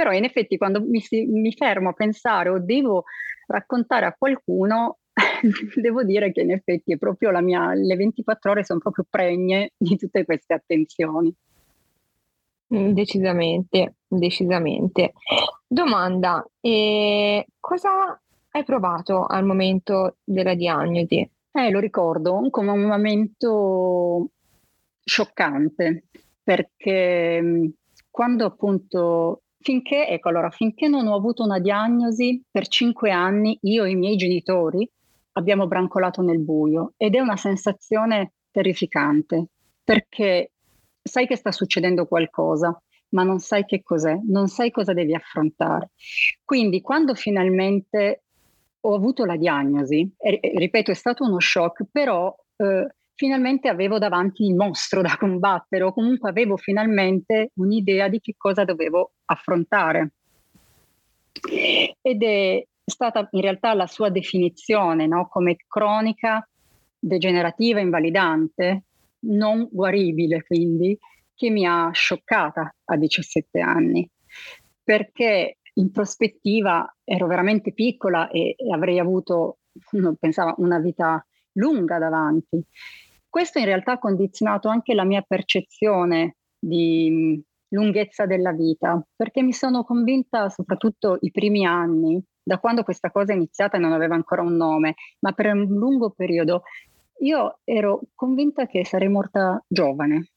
Però 0.00 0.12
in 0.12 0.24
effetti 0.24 0.56
quando 0.56 0.80
mi, 0.80 1.04
mi 1.26 1.52
fermo 1.52 1.90
a 1.90 1.92
pensare 1.92 2.48
o 2.48 2.58
devo 2.58 3.04
raccontare 3.48 4.06
a 4.06 4.14
qualcuno, 4.16 5.00
devo 5.76 6.04
dire 6.04 6.32
che 6.32 6.40
in 6.40 6.52
effetti 6.52 6.94
è 6.94 6.96
proprio 6.96 7.30
la 7.30 7.42
mia, 7.42 7.74
le 7.74 7.96
24 7.96 8.50
ore 8.50 8.64
sono 8.64 8.78
proprio 8.78 9.04
pregne 9.10 9.72
di 9.76 9.98
tutte 9.98 10.24
queste 10.24 10.54
attenzioni. 10.54 11.30
Mm, 12.74 12.92
decisamente, 12.92 13.96
decisamente. 14.08 15.12
Domanda, 15.66 16.48
eh, 16.62 17.44
cosa 17.60 18.18
hai 18.52 18.64
provato 18.64 19.26
al 19.26 19.44
momento 19.44 20.16
della 20.24 20.54
diagnosi? 20.54 21.30
Eh, 21.52 21.70
lo 21.70 21.78
ricordo 21.78 22.48
come 22.48 22.70
un 22.70 22.84
momento 22.84 24.30
scioccante, 25.04 26.04
perché 26.42 27.42
mm, 27.42 27.66
quando 28.10 28.46
appunto 28.46 29.42
Finché, 29.62 30.08
ecco, 30.08 30.30
allora, 30.30 30.48
finché 30.50 30.88
non 30.88 31.06
ho 31.06 31.14
avuto 31.14 31.42
una 31.44 31.58
diagnosi, 31.58 32.42
per 32.50 32.66
cinque 32.66 33.10
anni 33.10 33.58
io 33.62 33.84
e 33.84 33.90
i 33.90 33.94
miei 33.94 34.16
genitori 34.16 34.88
abbiamo 35.32 35.66
brancolato 35.66 36.22
nel 36.22 36.40
buio 36.40 36.94
ed 36.96 37.14
è 37.14 37.20
una 37.20 37.36
sensazione 37.36 38.32
terrificante 38.50 39.48
perché 39.84 40.52
sai 41.02 41.26
che 41.26 41.36
sta 41.36 41.52
succedendo 41.52 42.06
qualcosa, 42.06 42.80
ma 43.10 43.22
non 43.22 43.38
sai 43.38 43.64
che 43.64 43.82
cos'è, 43.82 44.18
non 44.28 44.48
sai 44.48 44.70
cosa 44.70 44.94
devi 44.94 45.14
affrontare. 45.14 45.90
Quindi 46.42 46.80
quando 46.80 47.14
finalmente 47.14 48.22
ho 48.80 48.94
avuto 48.94 49.26
la 49.26 49.36
diagnosi, 49.36 50.10
ripeto, 50.18 50.90
è 50.90 50.94
stato 50.94 51.24
uno 51.24 51.38
shock, 51.38 51.84
però 51.90 52.34
eh, 52.56 52.86
finalmente 53.20 53.68
avevo 53.68 53.98
davanti 53.98 54.46
il 54.46 54.54
mostro 54.54 55.02
da 55.02 55.14
combattere 55.18 55.84
o 55.84 55.92
comunque 55.92 56.30
avevo 56.30 56.56
finalmente 56.56 57.50
un'idea 57.56 58.08
di 58.08 58.18
che 58.18 58.32
cosa 58.34 58.64
dovevo 58.64 59.12
affrontare. 59.26 60.12
Ed 62.00 62.22
è 62.22 62.66
stata 62.82 63.28
in 63.32 63.42
realtà 63.42 63.74
la 63.74 63.86
sua 63.86 64.08
definizione 64.08 65.06
no? 65.06 65.28
come 65.28 65.56
cronica 65.68 66.48
degenerativa 66.98 67.78
invalidante, 67.80 68.84
non 69.26 69.68
guaribile 69.70 70.42
quindi, 70.42 70.98
che 71.34 71.50
mi 71.50 71.66
ha 71.66 71.90
scioccata 71.92 72.74
a 72.84 72.96
17 72.96 73.60
anni, 73.60 74.08
perché 74.82 75.58
in 75.74 75.90
prospettiva 75.90 76.90
ero 77.04 77.26
veramente 77.26 77.74
piccola 77.74 78.30
e, 78.30 78.54
e 78.56 78.72
avrei 78.72 78.98
avuto, 78.98 79.58
pensavo, 80.18 80.54
una 80.56 80.78
vita 80.78 81.22
lunga 81.52 81.98
davanti. 81.98 82.64
Questo 83.30 83.60
in 83.60 83.64
realtà 83.64 83.92
ha 83.92 83.98
condizionato 83.98 84.68
anche 84.68 84.92
la 84.92 85.04
mia 85.04 85.22
percezione 85.22 86.34
di 86.58 87.40
lunghezza 87.68 88.26
della 88.26 88.50
vita, 88.50 89.00
perché 89.14 89.40
mi 89.40 89.52
sono 89.52 89.84
convinta, 89.84 90.48
soprattutto 90.48 91.16
i 91.20 91.30
primi 91.30 91.64
anni, 91.64 92.20
da 92.42 92.58
quando 92.58 92.82
questa 92.82 93.12
cosa 93.12 93.32
è 93.32 93.36
iniziata 93.36 93.76
e 93.76 93.80
non 93.80 93.92
aveva 93.92 94.16
ancora 94.16 94.42
un 94.42 94.56
nome, 94.56 94.94
ma 95.20 95.30
per 95.30 95.46
un 95.46 95.66
lungo 95.66 96.10
periodo, 96.10 96.62
io 97.20 97.60
ero 97.62 98.00
convinta 98.16 98.66
che 98.66 98.84
sarei 98.84 99.08
morta 99.08 99.62
giovane. 99.68 100.30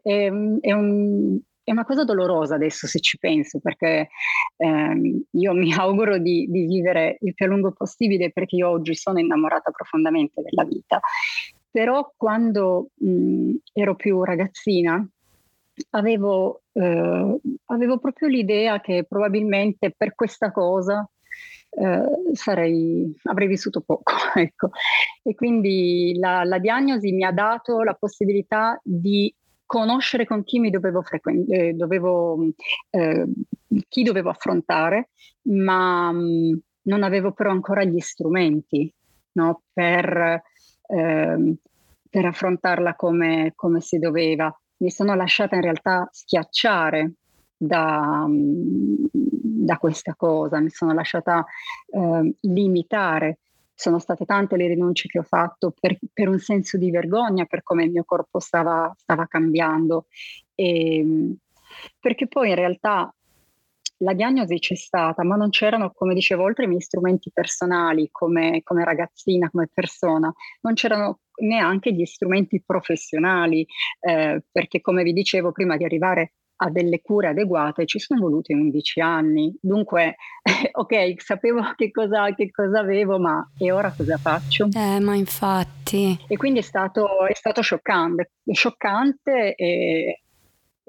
È, 0.00 0.30
è, 0.60 0.72
un, 0.72 1.38
è 1.62 1.70
una 1.70 1.84
cosa 1.84 2.04
dolorosa 2.04 2.54
adesso 2.54 2.86
se 2.86 3.00
ci 3.00 3.18
penso, 3.18 3.58
perché 3.60 4.08
ehm, 4.56 5.24
io 5.32 5.52
mi 5.52 5.72
auguro 5.76 6.16
di, 6.16 6.46
di, 6.48 6.64
vivere 6.64 7.18
il 7.20 7.34
più 7.34 7.44
a 7.44 7.48
lungo 7.50 7.72
possibile 7.72 8.32
perché 8.32 8.56
io 8.56 8.70
oggi 8.70 8.94
sono 8.94 9.18
innamorata 9.18 9.70
profondamente 9.70 10.40
della 10.40 10.64
vita 10.64 11.00
però 11.70 12.12
quando 12.16 12.88
mh, 12.94 13.54
ero 13.72 13.94
più 13.94 14.22
ragazzina 14.22 15.06
avevo, 15.90 16.62
eh, 16.72 17.40
avevo, 17.66 17.98
proprio 17.98 18.28
l'idea 18.28 18.80
che 18.80 19.04
probabilmente 19.08 19.94
per 19.96 20.14
questa 20.14 20.50
cosa 20.50 21.08
eh, 21.70 22.34
sarei, 22.34 23.14
avrei 23.24 23.48
vissuto 23.48 23.80
poco. 23.80 24.12
Ecco. 24.34 24.70
E 25.22 25.34
quindi 25.34 26.16
la, 26.18 26.44
la, 26.44 26.58
diagnosi 26.58 27.12
mi 27.12 27.24
ha 27.24 27.32
dato 27.32 27.82
la 27.82 27.94
possibilità 27.94 28.80
di 28.82 29.32
conoscere 29.66 30.26
con 30.26 30.42
chi 30.44 30.58
mi 30.58 30.70
dovevo 30.70 31.02
frequentare, 31.02 31.68
eh, 31.68 31.72
dovevo, 31.74 32.48
eh, 32.90 33.26
chi 33.88 34.02
dovevo 34.02 34.30
affrontare, 34.30 35.10
ma 35.42 36.10
mh, 36.10 36.60
non 36.82 37.02
avevo 37.02 37.32
però 37.32 37.50
ancora 37.50 37.84
gli 37.84 38.00
strumenti 38.00 38.92
no, 39.32 39.62
per 39.72 40.42
ehm, 40.90 41.56
per 42.08 42.24
affrontarla 42.24 42.94
come, 42.96 43.52
come, 43.54 43.80
si 43.80 43.98
doveva. 43.98 44.54
Mi 44.78 44.90
sono 44.90 45.14
lasciata 45.14 45.56
in 45.56 45.62
realtà 45.62 46.08
schiacciare 46.10 47.12
da, 47.56 48.26
da 48.28 49.76
questa 49.76 50.14
cosa, 50.16 50.60
mi 50.60 50.70
sono 50.70 50.92
lasciata 50.92 51.44
eh, 51.86 52.34
limitare. 52.40 53.38
Sono 53.74 53.98
state 53.98 54.26
tante 54.26 54.56
le 54.56 54.68
rinunce 54.68 55.08
che 55.08 55.18
ho 55.18 55.22
fatto 55.22 55.72
per, 55.78 55.96
per 56.12 56.28
un 56.28 56.38
senso 56.38 56.76
di 56.76 56.90
vergogna 56.90 57.46
per 57.46 57.62
come 57.62 57.84
il 57.84 57.90
mio 57.90 58.04
corpo 58.04 58.38
stava, 58.38 58.92
stava 58.96 59.26
cambiando. 59.26 60.06
E, 60.54 61.36
perché 61.98 62.26
poi 62.26 62.50
in 62.50 62.56
realtà 62.56 63.12
la 64.02 64.14
diagnosi 64.14 64.58
c'è 64.58 64.76
stata, 64.76 65.24
ma 65.24 65.36
non 65.36 65.50
c'erano, 65.50 65.92
come 65.92 66.14
dicevo, 66.14 66.44
oltre 66.44 66.64
i 66.64 66.68
miei 66.68 66.80
strumenti 66.80 67.30
personali 67.32 68.08
come, 68.10 68.62
come 68.62 68.84
ragazzina, 68.84 69.50
come 69.50 69.68
persona, 69.72 70.32
non 70.62 70.74
c'erano 70.74 71.20
neanche 71.42 71.92
gli 71.92 72.04
strumenti 72.04 72.62
professionali, 72.64 73.66
eh, 74.00 74.42
perché 74.50 74.80
come 74.80 75.02
vi 75.02 75.12
dicevo 75.12 75.52
prima 75.52 75.76
di 75.76 75.84
arrivare 75.84 76.34
a 76.62 76.70
delle 76.70 77.00
cure 77.00 77.28
adeguate 77.28 77.86
ci 77.86 77.98
sono 77.98 78.20
voluti 78.20 78.52
11 78.52 79.00
anni. 79.00 79.56
Dunque, 79.60 80.16
ok, 80.72 81.22
sapevo 81.22 81.60
che 81.74 81.90
cosa, 81.90 82.34
che 82.34 82.50
cosa 82.50 82.80
avevo, 82.80 83.18
ma 83.18 83.50
e 83.58 83.70
ora 83.70 83.92
cosa 83.94 84.16
faccio? 84.16 84.68
Eh, 84.74 85.00
ma 85.00 85.14
infatti. 85.14 86.18
E 86.26 86.36
quindi 86.36 86.58
è 86.58 86.62
stato, 86.62 87.26
è 87.26 87.34
stato 87.34 87.62
scioccante, 87.62 88.32
scioccante 88.52 89.54
e 89.54 90.22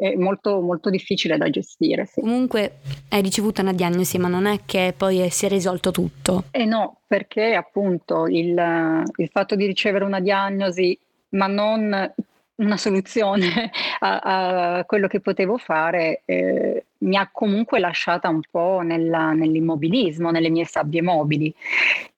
è 0.01 0.15
molto, 0.15 0.61
molto 0.61 0.89
difficile 0.89 1.37
da 1.37 1.47
gestire. 1.51 2.07
Sì. 2.07 2.21
Comunque 2.21 2.79
hai 3.09 3.21
ricevuto 3.21 3.61
una 3.61 3.71
diagnosi, 3.71 4.17
ma 4.17 4.27
non 4.27 4.47
è 4.47 4.61
che 4.65 4.95
poi 4.97 5.29
si 5.29 5.45
è 5.45 5.49
risolto 5.49 5.91
tutto. 5.91 6.45
Eh 6.49 6.65
no, 6.65 7.01
perché 7.05 7.53
appunto 7.53 8.25
il, 8.25 9.03
il 9.15 9.29
fatto 9.31 9.55
di 9.55 9.67
ricevere 9.67 10.03
una 10.03 10.19
diagnosi, 10.19 10.97
ma 11.29 11.45
non 11.45 12.13
una 12.55 12.77
soluzione 12.77 13.71
a, 13.99 14.77
a, 14.77 14.85
quello 14.85 15.07
che 15.07 15.19
potevo 15.19 15.57
fare 15.57 16.21
eh, 16.25 16.85
mi 16.99 17.15
ha 17.15 17.29
comunque 17.31 17.79
lasciata 17.79 18.27
un 18.27 18.41
po' 18.49 18.81
nella, 18.83 19.33
nell'immobilismo, 19.33 20.31
nelle 20.31 20.49
mie 20.49 20.65
sabbie 20.65 21.03
mobili. 21.03 21.53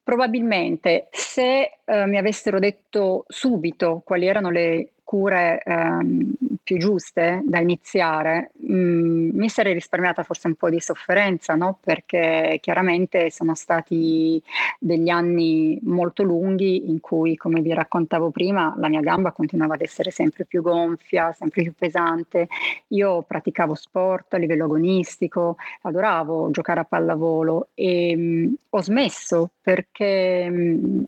Probabilmente 0.02 1.08
se 1.12 1.80
eh, 1.84 2.06
mi 2.06 2.18
avessero 2.18 2.60
detto 2.60 3.26
subito 3.28 4.02
quali 4.06 4.26
erano 4.26 4.50
le 4.52 4.90
cure 5.14 5.62
ehm, 5.64 6.34
più 6.64 6.80
giuste 6.80 7.44
da 7.46 7.60
iniziare, 7.60 8.50
mh, 8.56 8.74
mm, 8.74 9.30
mi 9.34 9.48
sarei 9.48 9.74
risparmiata 9.74 10.24
forse 10.24 10.48
un 10.48 10.56
po' 10.56 10.72
di 10.72 10.80
sofferenza, 10.80 11.54
no? 11.54 11.78
perché 11.84 12.58
chiaramente 12.60 13.30
sono 13.30 13.54
stati 13.54 14.42
degli 14.80 15.10
anni 15.10 15.78
molto 15.84 16.24
lunghi 16.24 16.90
in 16.90 17.00
cui, 17.00 17.36
come 17.36 17.62
vi 17.62 17.76
raccontavo 17.76 18.32
prima, 18.32 18.74
la 18.80 18.90
mia 18.90 19.02
gamba 19.02 19.32
continuava 19.32 19.76
ad 19.76 19.82
essere 19.82 20.10
sempre 20.10 20.46
più 20.46 20.64
gonfia, 20.64 21.32
sempre 21.34 21.62
più 21.62 21.74
pesante. 21.78 22.48
Io 22.88 23.22
praticavo 23.22 23.76
sport 23.76 24.34
a 24.34 24.38
livello 24.38 24.64
agonistico, 24.64 25.58
adoravo 25.82 26.50
giocare 26.50 26.80
a 26.80 26.86
pallavolo 26.86 27.68
e 27.76 28.16
mh, 28.16 28.22
mm, 28.22 28.54
ho 28.72 28.82
smesso 28.82 29.52
perché... 29.62 30.50
Mh, 30.50 30.56
mm, 30.56 31.04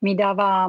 mi 0.00 0.14
dava 0.14 0.68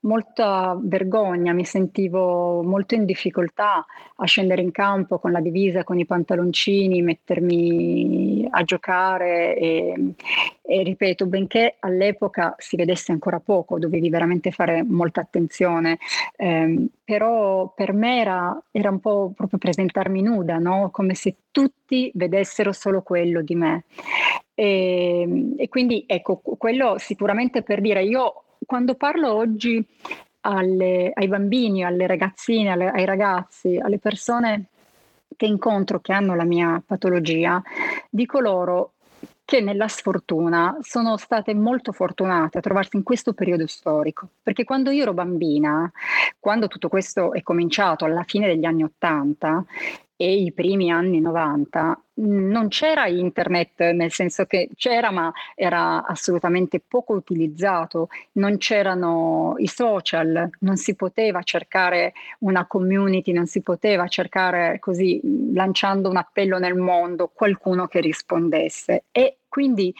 molta 0.00 0.76
vergogna, 0.80 1.52
mi 1.52 1.64
sentivo 1.64 2.62
molto 2.62 2.94
in 2.94 3.04
difficoltà 3.04 3.84
a 4.16 4.26
scendere 4.26 4.62
in 4.62 4.72
campo 4.72 5.18
con 5.18 5.32
la 5.32 5.40
divisa, 5.40 5.84
con 5.84 5.98
i 5.98 6.06
pantaloncini, 6.06 7.02
mettermi 7.02 8.48
a 8.50 8.62
giocare 8.64 9.56
e, 9.56 10.14
e 10.62 10.82
ripeto, 10.82 11.26
benché 11.26 11.76
all'epoca 11.78 12.54
si 12.58 12.76
vedesse 12.76 13.12
ancora 13.12 13.40
poco, 13.40 13.78
dovevi 13.78 14.08
veramente 14.08 14.50
fare 14.50 14.82
molta 14.82 15.20
attenzione, 15.20 15.98
ehm, 16.36 16.86
però 17.12 17.70
per 17.74 17.92
me 17.92 18.20
era, 18.20 18.58
era, 18.70 18.88
un 18.88 18.98
po' 18.98 19.32
proprio 19.36 19.58
presentarmi 19.58 20.22
nuda, 20.22 20.56
no? 20.56 20.88
come 20.90 21.14
se 21.14 21.36
tutti 21.50 22.10
vedessero 22.14 22.72
solo 22.72 23.02
quello 23.02 23.42
di 23.42 23.54
me. 23.54 23.84
E, 24.54 25.52
e 25.58 25.68
quindi 25.68 26.04
ecco, 26.06 26.40
quello 26.56 26.96
sicuramente 26.96 27.62
per 27.62 27.82
dire 27.82 28.02
io 28.02 28.44
quando 28.64 28.94
parlo 28.94 29.34
oggi 29.34 29.84
alle, 30.40 31.10
ai 31.12 31.28
bambini, 31.28 31.84
alle 31.84 32.06
ragazzine, 32.06 32.70
alle, 32.70 32.88
ai 32.88 33.04
ragazzi, 33.04 33.76
alle 33.76 33.98
persone 33.98 34.68
che 35.36 35.44
incontro 35.44 36.00
che 36.00 36.14
hanno 36.14 36.34
la 36.34 36.44
mia 36.44 36.82
patologia, 36.84 37.62
dico 38.08 38.40
loro 38.40 38.92
che 39.52 39.60
nella 39.60 39.86
sfortuna 39.86 40.78
sono 40.80 41.18
state 41.18 41.52
molto 41.52 41.92
fortunate 41.92 42.56
a 42.56 42.60
trovarsi 42.62 42.96
in 42.96 43.02
questo 43.02 43.34
periodo 43.34 43.66
storico, 43.66 44.26
perché 44.42 44.64
quando 44.64 44.90
io 44.90 45.02
ero 45.02 45.12
bambina, 45.12 45.92
quando 46.40 46.68
tutto 46.68 46.88
questo 46.88 47.34
è 47.34 47.42
cominciato 47.42 48.06
alla 48.06 48.22
fine 48.22 48.46
degli 48.46 48.64
anni 48.64 48.82
Ottanta, 48.82 49.62
e 50.16 50.36
i 50.36 50.52
primi 50.52 50.90
anni 50.90 51.20
90 51.20 52.00
non 52.14 52.68
c'era 52.68 53.08
internet, 53.08 53.90
nel 53.90 54.12
senso 54.12 54.44
che 54.44 54.68
c'era 54.76 55.10
ma 55.10 55.32
era 55.54 56.06
assolutamente 56.06 56.80
poco 56.80 57.12
utilizzato, 57.12 58.08
non 58.32 58.56
c'erano 58.56 59.54
i 59.58 59.66
social, 59.66 60.48
non 60.60 60.76
si 60.76 60.94
poteva 60.94 61.42
cercare 61.42 62.12
una 62.40 62.66
community, 62.66 63.32
non 63.32 63.46
si 63.46 63.62
poteva 63.62 64.06
cercare 64.06 64.78
così 64.78 65.20
lanciando 65.52 66.08
un 66.08 66.16
appello 66.16 66.58
nel 66.58 66.76
mondo 66.76 67.30
qualcuno 67.34 67.88
che 67.88 68.00
rispondesse. 68.00 69.04
E 69.10 69.38
quindi 69.52 69.94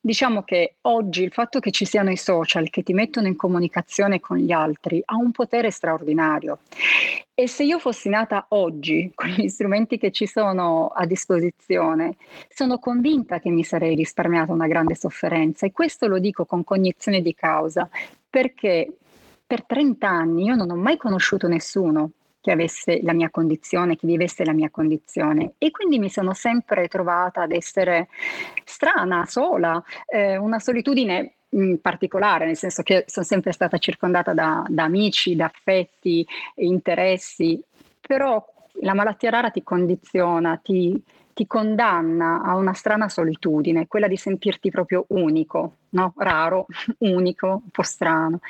diciamo 0.00 0.42
che 0.42 0.78
oggi 0.80 1.22
il 1.22 1.30
fatto 1.30 1.60
che 1.60 1.70
ci 1.70 1.84
siano 1.84 2.10
i 2.10 2.16
social 2.16 2.70
che 2.70 2.82
ti 2.82 2.92
mettono 2.92 3.28
in 3.28 3.36
comunicazione 3.36 4.18
con 4.18 4.36
gli 4.36 4.50
altri 4.50 5.00
ha 5.04 5.14
un 5.14 5.30
potere 5.30 5.70
straordinario. 5.70 6.58
E 7.32 7.46
se 7.46 7.62
io 7.62 7.78
fossi 7.78 8.08
nata 8.08 8.46
oggi 8.48 9.12
con 9.14 9.28
gli 9.28 9.46
strumenti 9.46 9.96
che 9.96 10.10
ci 10.10 10.26
sono 10.26 10.88
a 10.88 11.06
disposizione, 11.06 12.16
sono 12.48 12.80
convinta 12.80 13.38
che 13.38 13.48
mi 13.48 13.62
sarei 13.62 13.94
risparmiata 13.94 14.50
una 14.50 14.66
grande 14.66 14.96
sofferenza 14.96 15.66
e 15.66 15.70
questo 15.70 16.08
lo 16.08 16.18
dico 16.18 16.44
con 16.44 16.64
cognizione 16.64 17.22
di 17.22 17.32
causa, 17.32 17.88
perché 18.28 18.92
per 19.46 19.64
30 19.64 20.08
anni 20.08 20.46
io 20.46 20.56
non 20.56 20.68
ho 20.68 20.74
mai 20.76 20.96
conosciuto 20.96 21.46
nessuno 21.46 22.10
che 22.46 22.52
avesse 22.52 23.00
la 23.02 23.12
mia 23.12 23.28
condizione, 23.28 23.96
che 23.96 24.06
vivesse 24.06 24.44
la 24.44 24.52
mia 24.52 24.70
condizione. 24.70 25.54
E 25.58 25.72
quindi 25.72 25.98
mi 25.98 26.08
sono 26.08 26.32
sempre 26.32 26.86
trovata 26.86 27.42
ad 27.42 27.50
essere 27.50 28.06
strana, 28.64 29.26
sola, 29.26 29.82
eh, 30.06 30.36
una 30.36 30.60
solitudine 30.60 31.32
particolare, 31.82 32.46
nel 32.46 32.56
senso 32.56 32.84
che 32.84 33.02
sono 33.08 33.26
sempre 33.26 33.50
stata 33.50 33.78
circondata 33.78 34.32
da, 34.32 34.64
da 34.68 34.84
amici, 34.84 35.34
da 35.34 35.46
affetti, 35.46 36.24
interessi, 36.54 37.60
però 38.00 38.44
la 38.82 38.94
malattia 38.94 39.30
rara 39.30 39.50
ti 39.50 39.64
condiziona, 39.64 40.56
ti, 40.62 41.02
ti 41.36 41.46
condanna 41.46 42.40
a 42.40 42.54
una 42.54 42.72
strana 42.72 43.10
solitudine, 43.10 43.86
quella 43.88 44.08
di 44.08 44.16
sentirti 44.16 44.70
proprio 44.70 45.04
unico, 45.08 45.74
no? 45.90 46.14
raro, 46.16 46.64
unico, 47.00 47.60
un 47.62 47.70
po' 47.70 47.82
strano. 47.82 48.40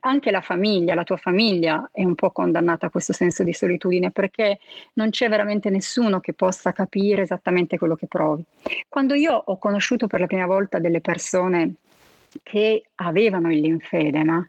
Anche 0.00 0.32
la 0.32 0.40
famiglia, 0.40 0.96
la 0.96 1.04
tua 1.04 1.16
famiglia 1.16 1.90
è 1.92 2.02
un 2.02 2.16
po' 2.16 2.32
condannata 2.32 2.86
a 2.86 2.90
questo 2.90 3.12
senso 3.12 3.44
di 3.44 3.52
solitudine 3.52 4.10
perché 4.10 4.58
non 4.94 5.10
c'è 5.10 5.28
veramente 5.28 5.70
nessuno 5.70 6.18
che 6.18 6.32
possa 6.32 6.72
capire 6.72 7.22
esattamente 7.22 7.78
quello 7.78 7.94
che 7.94 8.08
provi. 8.08 8.42
Quando 8.88 9.14
io 9.14 9.32
ho 9.32 9.56
conosciuto 9.56 10.08
per 10.08 10.18
la 10.18 10.26
prima 10.26 10.46
volta 10.46 10.80
delle 10.80 11.00
persone 11.00 11.74
che 12.42 12.86
avevano 12.96 13.52
il 13.52 13.60
linfedema, 13.60 14.44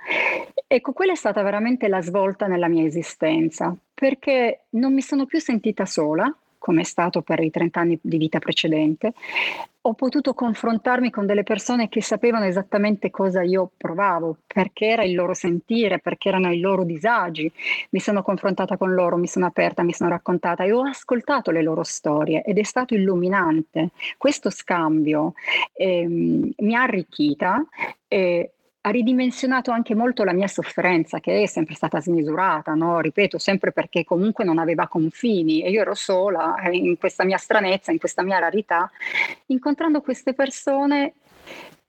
ecco, 0.65 0.91
quella 0.91 1.11
è 1.11 1.15
stata 1.15 1.43
veramente 1.43 1.87
la 1.87 2.01
svolta 2.01 2.47
nella 2.47 2.67
mia 2.67 2.83
esistenza, 2.83 3.77
perché 3.93 4.61
non 4.69 4.91
mi 4.91 5.03
sono 5.03 5.27
più 5.27 5.39
sentita 5.39 5.85
sola, 5.85 6.35
come 6.65 6.81
è 6.81 6.83
stato 6.83 7.21
per 7.21 7.41
i 7.41 7.51
30 7.51 7.79
anni 7.79 7.99
di 8.01 8.17
vita 8.17 8.39
precedente, 8.39 9.13
ho 9.81 9.93
potuto 9.93 10.33
confrontarmi 10.33 11.11
con 11.11 11.27
delle 11.27 11.43
persone 11.43 11.89
che 11.89 12.01
sapevano 12.01 12.45
esattamente 12.45 13.11
cosa 13.11 13.43
io 13.43 13.69
provavo, 13.77 14.37
perché 14.47 14.87
era 14.87 15.03
il 15.03 15.13
loro 15.13 15.35
sentire, 15.35 15.99
perché 15.99 16.29
erano 16.29 16.51
i 16.51 16.59
loro 16.59 16.83
disagi. 16.83 17.51
Mi 17.91 17.99
sono 17.99 18.23
confrontata 18.23 18.77
con 18.77 18.95
loro, 18.95 19.15
mi 19.15 19.27
sono 19.27 19.45
aperta, 19.45 19.83
mi 19.83 19.93
sono 19.93 20.09
raccontata 20.09 20.63
e 20.63 20.71
ho 20.71 20.81
ascoltato 20.81 21.51
le 21.51 21.61
loro 21.61 21.83
storie 21.83 22.41
ed 22.41 22.57
è 22.57 22.63
stato 22.63 22.95
illuminante. 22.95 23.89
Questo 24.17 24.49
scambio 24.49 25.33
ehm, 25.73 26.49
mi 26.57 26.73
ha 26.73 26.81
arricchita. 26.81 27.63
E 28.07 28.54
ha 28.85 28.89
ridimensionato 28.91 29.71
anche 29.71 29.95
molto 29.95 30.23
la 30.23 30.31
mia 30.31 30.47
sofferenza, 30.47 31.19
che 31.19 31.41
è 31.41 31.45
sempre 31.47 31.73
stata 31.73 31.99
smisurata, 31.99 32.75
no? 32.75 32.99
ripeto, 32.99 33.39
sempre 33.39 33.71
perché 33.71 34.03
comunque 34.03 34.43
non 34.45 34.59
aveva 34.59 34.87
confini 34.87 35.63
e 35.63 35.71
io 35.71 35.81
ero 35.81 35.95
sola 35.95 36.55
eh, 36.61 36.75
in 36.75 36.95
questa 36.99 37.23
mia 37.23 37.37
stranezza, 37.37 37.91
in 37.91 37.97
questa 37.97 38.21
mia 38.21 38.37
rarità. 38.37 38.89
Incontrando 39.47 40.01
queste 40.01 40.35
persone 40.35 41.13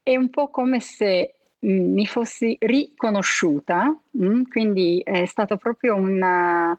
è 0.03 0.17
un 0.17 0.31
po' 0.31 0.49
come 0.49 0.81
se 0.81 1.35
mm, 1.67 1.93
mi 1.93 2.07
fossi 2.07 2.57
riconosciuta? 2.59 3.95
Mm, 4.19 4.45
quindi 4.45 5.03
è 5.05 5.27
stato 5.27 5.59
proprio 5.59 5.97
una, 5.97 6.77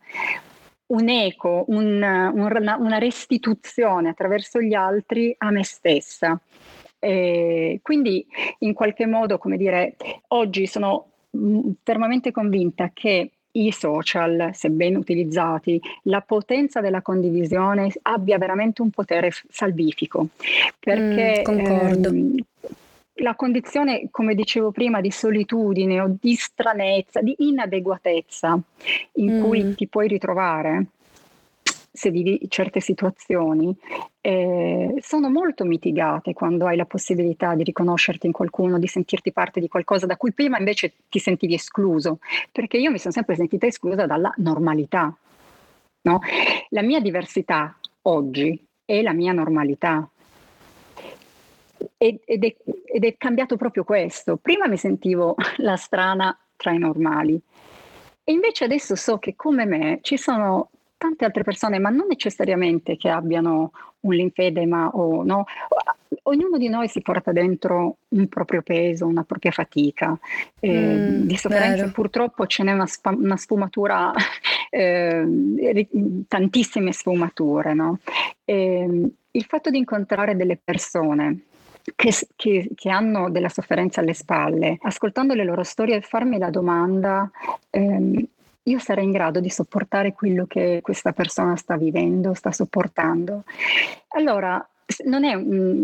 un 0.88 1.10
eco, 1.10 1.66
un, 1.68 2.02
un, 2.34 2.76
una 2.80 2.98
restituzione 2.98 4.10
attraverso 4.10 4.60
gli 4.62 4.74
altri 4.74 5.36
a 5.38 5.52
me 5.52 5.64
stessa. 5.64 6.42
E 7.00 7.80
quindi 7.82 8.26
in 8.60 8.74
qualche 8.74 9.06
modo, 9.06 9.38
come 9.38 9.58
dire, 9.58 9.96
oggi 10.30 10.66
sono 10.66 11.12
mm, 11.36 11.72
fermamente 11.84 12.32
convinta 12.32 12.92
che 12.94 13.32
i 13.52 13.72
social, 13.72 14.52
se 14.54 14.70
ben 14.70 14.96
utilizzati, 14.96 15.82
la 16.04 16.22
potenza 16.22 16.80
della 16.80 17.02
condivisione 17.02 17.92
abbia 18.04 18.38
veramente 18.38 18.82
un 18.82 18.90
potere 18.92 19.32
salvifico. 19.50 20.28
Perché 20.80 21.44
mm, 21.50 21.60
ehm, 21.60 22.36
la 23.16 23.36
condizione, 23.36 24.10
come 24.12 24.36
dicevo 24.36 24.72
prima, 24.72 25.02
di 25.02 25.12
solitudine 25.12 26.00
o 26.02 26.16
di 26.20 26.36
stranezza, 26.36 27.22
di 27.22 27.36
inadeguatezza 27.40 28.60
in 29.14 29.40
mm. 29.40 29.44
cui 29.44 29.76
ti 29.76 29.88
puoi 29.88 30.08
ritrovare, 30.08 30.86
vivi 32.10 32.40
certe 32.48 32.80
situazioni, 32.80 33.76
eh, 34.22 34.96
sono 35.00 35.30
molto 35.30 35.66
mitigate 35.66 36.34
quando 36.34 36.68
hai 36.68 36.76
la 36.76 36.86
possibilità 36.86 37.56
di 37.56 37.64
riconoscerti 37.64 38.28
in 38.28 38.32
qualcuno, 38.32 38.78
di 38.78 38.88
sentirti 38.88 39.32
parte 39.32 39.60
di 39.60 39.68
qualcosa 39.68 40.06
da 40.06 40.18
cui 40.18 40.34
prima 40.34 40.58
invece 40.58 40.94
ti 41.10 41.20
sentivi 41.20 41.56
escluso, 41.56 42.20
perché 42.52 42.78
io 42.78 42.92
mi 42.92 43.00
sono 43.00 43.14
sempre 43.14 43.36
sentita 43.36 43.66
esclusa 43.66 44.06
dalla 44.06 44.34
normalità. 44.38 45.16
No? 46.02 46.20
La 46.70 46.82
mia 46.82 47.00
diversità 47.00 47.78
oggi 48.04 48.66
è 48.86 49.02
la 49.02 49.14
mia 49.14 49.34
normalità. 49.34 50.08
Ed 51.98 52.22
è, 52.26 52.56
ed 52.86 53.04
è 53.04 53.16
cambiato 53.18 53.58
proprio 53.58 53.84
questo. 53.84 54.38
Prima 54.38 54.68
mi 54.68 54.78
sentivo 54.78 55.36
la 55.58 55.76
strana 55.76 56.38
tra 56.56 56.72
i 56.72 56.78
normali. 56.78 57.40
E 58.24 58.32
invece 58.34 58.66
adesso 58.66 58.96
so 58.96 59.20
che 59.20 59.36
come 59.36 59.66
me 59.66 60.00
ci 60.02 60.18
sono 60.18 60.70
tante 60.98 61.26
altre 61.26 61.44
persone, 61.44 61.80
ma 61.80 61.90
non 61.90 62.08
necessariamente 62.08 62.98
che 62.98 63.10
abbiano 63.10 63.72
un 64.02 64.14
linfedema 64.14 64.90
o 64.90 65.24
no. 65.24 65.46
Ognuno 66.24 66.58
di 66.58 66.68
noi 66.70 66.88
si 66.88 67.02
porta 67.02 67.32
dentro 67.32 67.98
un 68.10 68.28
proprio 68.28 68.62
peso, 68.62 69.06
una 69.06 69.24
propria 69.24 69.52
fatica. 69.52 70.18
Eh, 70.60 70.98
mm, 70.98 71.22
di 71.22 71.38
sofferenza 71.38 71.90
purtroppo 71.92 72.46
ce 72.48 72.64
n'è 72.64 72.74
una, 72.74 72.86
spa- 72.86 73.16
una 73.16 73.38
sfumatura, 73.38 74.12
eh, 74.70 75.88
tantissime 76.28 76.92
sfumature. 76.92 77.74
No? 77.74 78.00
Eh, 78.44 79.12
il 79.32 79.44
fatto 79.46 79.70
di 79.70 79.78
incontrare 79.78 80.36
delle 80.36 80.60
persone 80.62 81.42
che, 81.96 82.12
che, 82.36 82.70
che, 82.76 82.90
hanno 82.90 83.30
della 83.30 83.50
sofferenza 83.50 84.02
alle 84.02 84.14
spalle, 84.14 84.78
ascoltando 84.82 85.34
le 85.34 85.44
loro 85.44 85.64
storie 85.64 85.96
e 85.96 86.02
farmi 86.02 86.38
la 86.38 86.50
domanda, 86.50 87.30
ehm, 87.70 88.26
io 88.68 88.80
sarei 88.80 89.06
in 89.06 89.12
grado 89.12 89.40
di 89.40 89.50
sopportare 89.50 90.14
quello 90.14 90.46
che 90.46 90.80
questa 90.82 91.14
persona 91.14 91.56
sta 91.56 91.78
vivendo, 91.78 92.34
sta 92.34 92.52
sopportando. 92.52 93.44
Allora, 94.10 94.66
non 95.06 95.26
è 95.26 95.34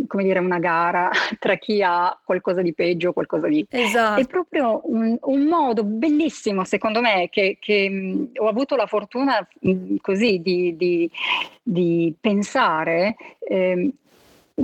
come 0.07 0.23
dire, 0.23 0.39
una 0.39 0.59
gara 0.59 1.09
tra 1.39 1.55
chi 1.55 1.81
ha 1.81 2.17
qualcosa 2.23 2.61
di 2.61 2.73
peggio 2.73 3.09
o 3.09 3.13
qualcosa 3.13 3.47
di... 3.47 3.65
Esatto. 3.69 4.21
È 4.21 4.27
proprio 4.27 4.81
un, 4.85 5.17
un 5.21 5.43
modo 5.43 5.83
bellissimo, 5.83 6.63
secondo 6.63 7.01
me, 7.01 7.29
che, 7.29 7.57
che 7.59 8.29
ho 8.35 8.47
avuto 8.47 8.75
la 8.75 8.87
fortuna 8.87 9.45
così 10.01 10.39
di, 10.39 10.75
di, 10.75 11.09
di 11.61 12.13
pensare. 12.19 13.15
Eh, 13.39 13.93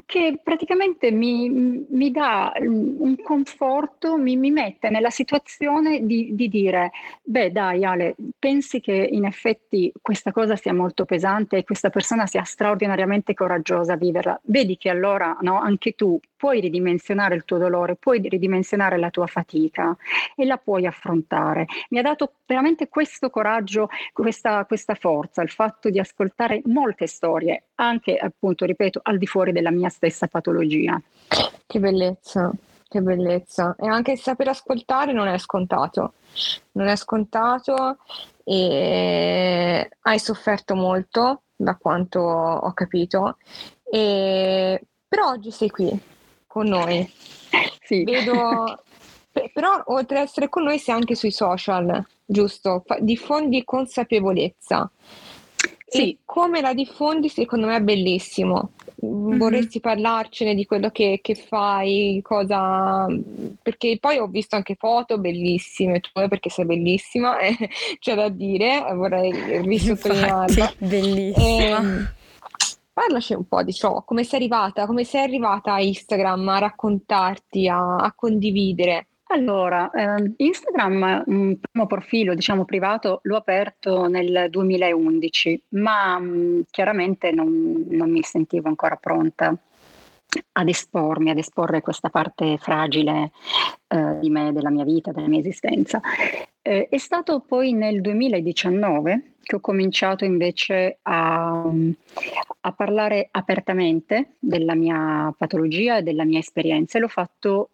che 0.06 0.40
praticamente 0.44 1.10
mi, 1.12 1.50
mi 1.90 2.12
dà 2.12 2.54
un 2.60 3.16
conforto, 3.24 4.18
mi, 4.18 4.36
mi, 4.36 4.52
mette 4.52 4.90
nella 4.90 5.10
situazione 5.10 6.06
di, 6.06 6.36
di, 6.36 6.48
dire, 6.48 6.92
beh 7.24 7.52
dai 7.52 7.84
Ale, 7.84 8.16
pensi 8.38 8.82
che 8.82 8.94
in 8.94 9.26
effetti 9.26 9.92
questa 10.00 10.32
cosa 10.32 10.56
sia 10.56 10.74
molto 10.74 11.06
pesante 11.06 11.58
e 11.58 11.64
questa 11.64 11.90
persona 11.90 12.28
sia 12.28 12.44
straordinariamente 12.44 13.34
coraggiosa 13.34 13.94
a 13.94 13.98
viverla, 13.98 14.40
vedi 14.44 14.78
che 14.78 14.90
allora 14.90 15.36
no, 15.42 15.60
anche 15.60 15.94
tu 15.94 16.20
puoi 16.40 16.62
ridimensionare 16.62 17.36
il 17.36 17.44
tuo 17.44 17.58
dolore, 17.58 17.98
puoi 17.98 18.22
ridimensionare 18.22 18.98
la 18.98 19.10
tua 19.10 19.28
fatica 19.28 19.94
e 20.38 20.46
la 20.46 20.56
puoi 20.56 20.86
affrontare. 20.86 21.66
Mi 21.90 22.00
ha 22.00 22.02
dato 22.02 22.36
veramente 22.46 22.88
questo 22.88 23.30
coraggio, 23.30 23.90
questa, 24.14 24.64
questa 24.64 24.96
forza, 24.96 25.42
il 25.42 25.50
fatto 25.50 25.90
di 25.90 26.00
ascoltare 26.00 26.62
molte 26.68 27.08
storie, 27.08 27.64
anche 27.76 28.16
appunto, 28.16 28.64
ripeto, 28.64 29.02
al 29.04 29.18
di 29.18 29.28
fuori 29.28 29.52
della 29.52 29.70
mia 29.70 29.90
stessa 29.90 30.28
patologia. 30.28 31.00
Che 31.68 31.80
bellezza, 31.80 32.54
che 32.88 33.02
bellezza. 33.02 33.76
E 33.78 33.88
anche 33.88 34.16
saper 34.16 34.48
ascoltare 34.48 35.12
non 35.12 35.28
è 35.28 35.38
scontato, 35.38 36.14
non 36.72 36.88
è 36.88 36.96
scontato 36.96 37.98
e 38.46 39.90
hai 40.00 40.20
sofferto 40.20 40.74
molto 40.74 41.42
da 41.54 41.76
quanto 41.76 42.22
ho 42.22 42.72
capito, 42.72 43.36
e... 43.84 44.82
però 45.06 45.32
oggi 45.32 45.52
sei 45.52 45.70
qui 45.70 46.18
con 46.50 46.66
noi. 46.68 47.08
Sì. 47.84 48.04
Vedo, 48.04 48.82
però 49.54 49.84
oltre 49.86 50.18
ad 50.18 50.26
essere 50.26 50.50
con 50.50 50.64
noi 50.64 50.80
sei 50.80 50.96
anche 50.96 51.14
sui 51.14 51.32
social, 51.32 52.04
giusto? 52.26 52.84
diffondi 53.00 53.64
consapevolezza. 53.64 54.90
Sì. 55.86 56.12
E 56.12 56.18
come 56.26 56.62
la 56.62 56.74
diffondi 56.74 57.30
secondo 57.30 57.68
me 57.68 57.78
è 57.78 57.82
bellissimo. 57.82 58.72
Mm-hmm. 59.06 59.38
Vorresti 59.38 59.80
parlarcene 59.80 60.56
di 60.56 60.66
quello 60.66 60.90
che, 60.90 61.20
che, 61.22 61.36
fai, 61.36 62.20
cosa... 62.22 63.08
Perché 63.62 63.98
poi 64.00 64.18
ho 64.18 64.28
visto 64.28 64.56
anche 64.56 64.76
foto 64.76 65.20
bellissime 65.20 66.02
tue, 66.02 66.28
perché 66.28 66.50
sei 66.50 66.66
bellissima, 66.66 67.40
eh, 67.40 67.56
c'è 68.00 68.16
da 68.16 68.28
dire, 68.30 68.86
vorrei 68.94 69.62
risottolinearlo. 69.62 70.74
Bellissima. 70.80 71.82
E, 71.82 72.18
Parlaci 73.00 73.34
un 73.34 73.48
po' 73.48 73.64
di 73.64 73.72
ciò, 73.72 74.04
come 74.04 74.26
sei 74.26 74.42
arrivata, 74.42 74.86
come 74.86 75.06
sei 75.06 75.22
arrivata 75.22 75.72
a 75.72 75.80
Instagram 75.80 76.50
a 76.50 76.60
raccontarti, 76.60 77.70
a, 77.70 77.96
a 77.96 78.12
condividere. 78.14 79.08
Allora, 79.28 79.90
eh, 79.92 80.34
Instagram, 80.36 81.24
un 81.28 81.58
primo 81.62 81.86
profilo, 81.88 82.34
diciamo 82.34 82.66
privato, 82.66 83.22
l'ho 83.24 83.38
aperto 83.38 84.08
nel 84.08 84.48
2011, 84.50 85.64
ma 85.76 86.20
mh, 86.20 86.28
mm, 86.28 86.60
chiaramente 86.70 87.32
non, 87.32 87.86
non, 87.88 88.12
mi 88.12 88.22
sentivo 88.22 88.68
ancora 88.68 88.98
pronta 88.98 89.56
ad 90.52 90.68
espormi, 90.68 91.30
ad 91.30 91.38
esporre 91.38 91.80
questa 91.80 92.10
parte 92.10 92.58
fragile 92.58 93.32
eh, 93.88 94.20
di 94.20 94.30
me, 94.30 94.52
della 94.52 94.72
mia 94.72 94.84
vita, 94.84 95.14
della 95.14 95.28
mia 95.28 95.40
esistenza. 95.40 96.02
Eh, 96.62 96.90
è 96.90 96.98
stato 96.98 97.40
poi 97.40 97.72
nel 97.72 98.02
2019 98.02 99.36
che 99.50 99.56
ho 99.56 99.60
cominciato 99.62 100.26
invece 100.26 101.00
a, 101.02 101.64
a, 102.62 102.72
parlare 102.72 103.30
apertamente 103.32 104.34
della 104.38 104.76
mia 104.76 105.34
patologia 105.36 105.98
e 105.98 106.04
della 106.04 106.24
mia 106.24 106.38
esperienza 106.38 107.00
e 107.00 107.02
l'ho 107.02 107.08
fatto 107.08 107.70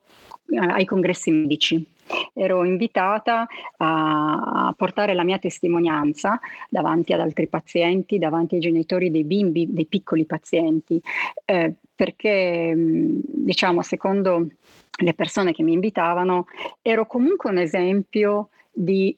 eh, 0.51 0.57
ai 0.57 0.85
congressi 0.85 1.31
medici. 1.31 1.85
Ero 2.31 2.63
invitata 2.63 3.45
a, 3.75 4.73
portare 4.77 5.13
la 5.13 5.25
mia 5.25 5.38
testimonianza 5.38 6.39
davanti 6.69 7.11
ad 7.11 7.19
altri 7.19 7.47
pazienti, 7.47 8.19
davanti 8.19 8.55
ai 8.55 8.61
genitori 8.61 9.11
dei 9.11 9.25
bimbi, 9.25 9.67
dei 9.69 9.85
piccoli 9.85 10.23
pazienti, 10.23 11.01
eh, 11.43 11.73
perché 11.93 12.73
diciamo 12.73 13.81
secondo 13.81 14.47
le 14.97 15.13
persone 15.13 15.51
che 15.51 15.61
mi 15.61 15.73
invitavano 15.73 16.45
ero 16.81 17.05
comunque 17.05 17.49
un 17.49 17.57
esempio 17.57 18.47
di 18.71 19.17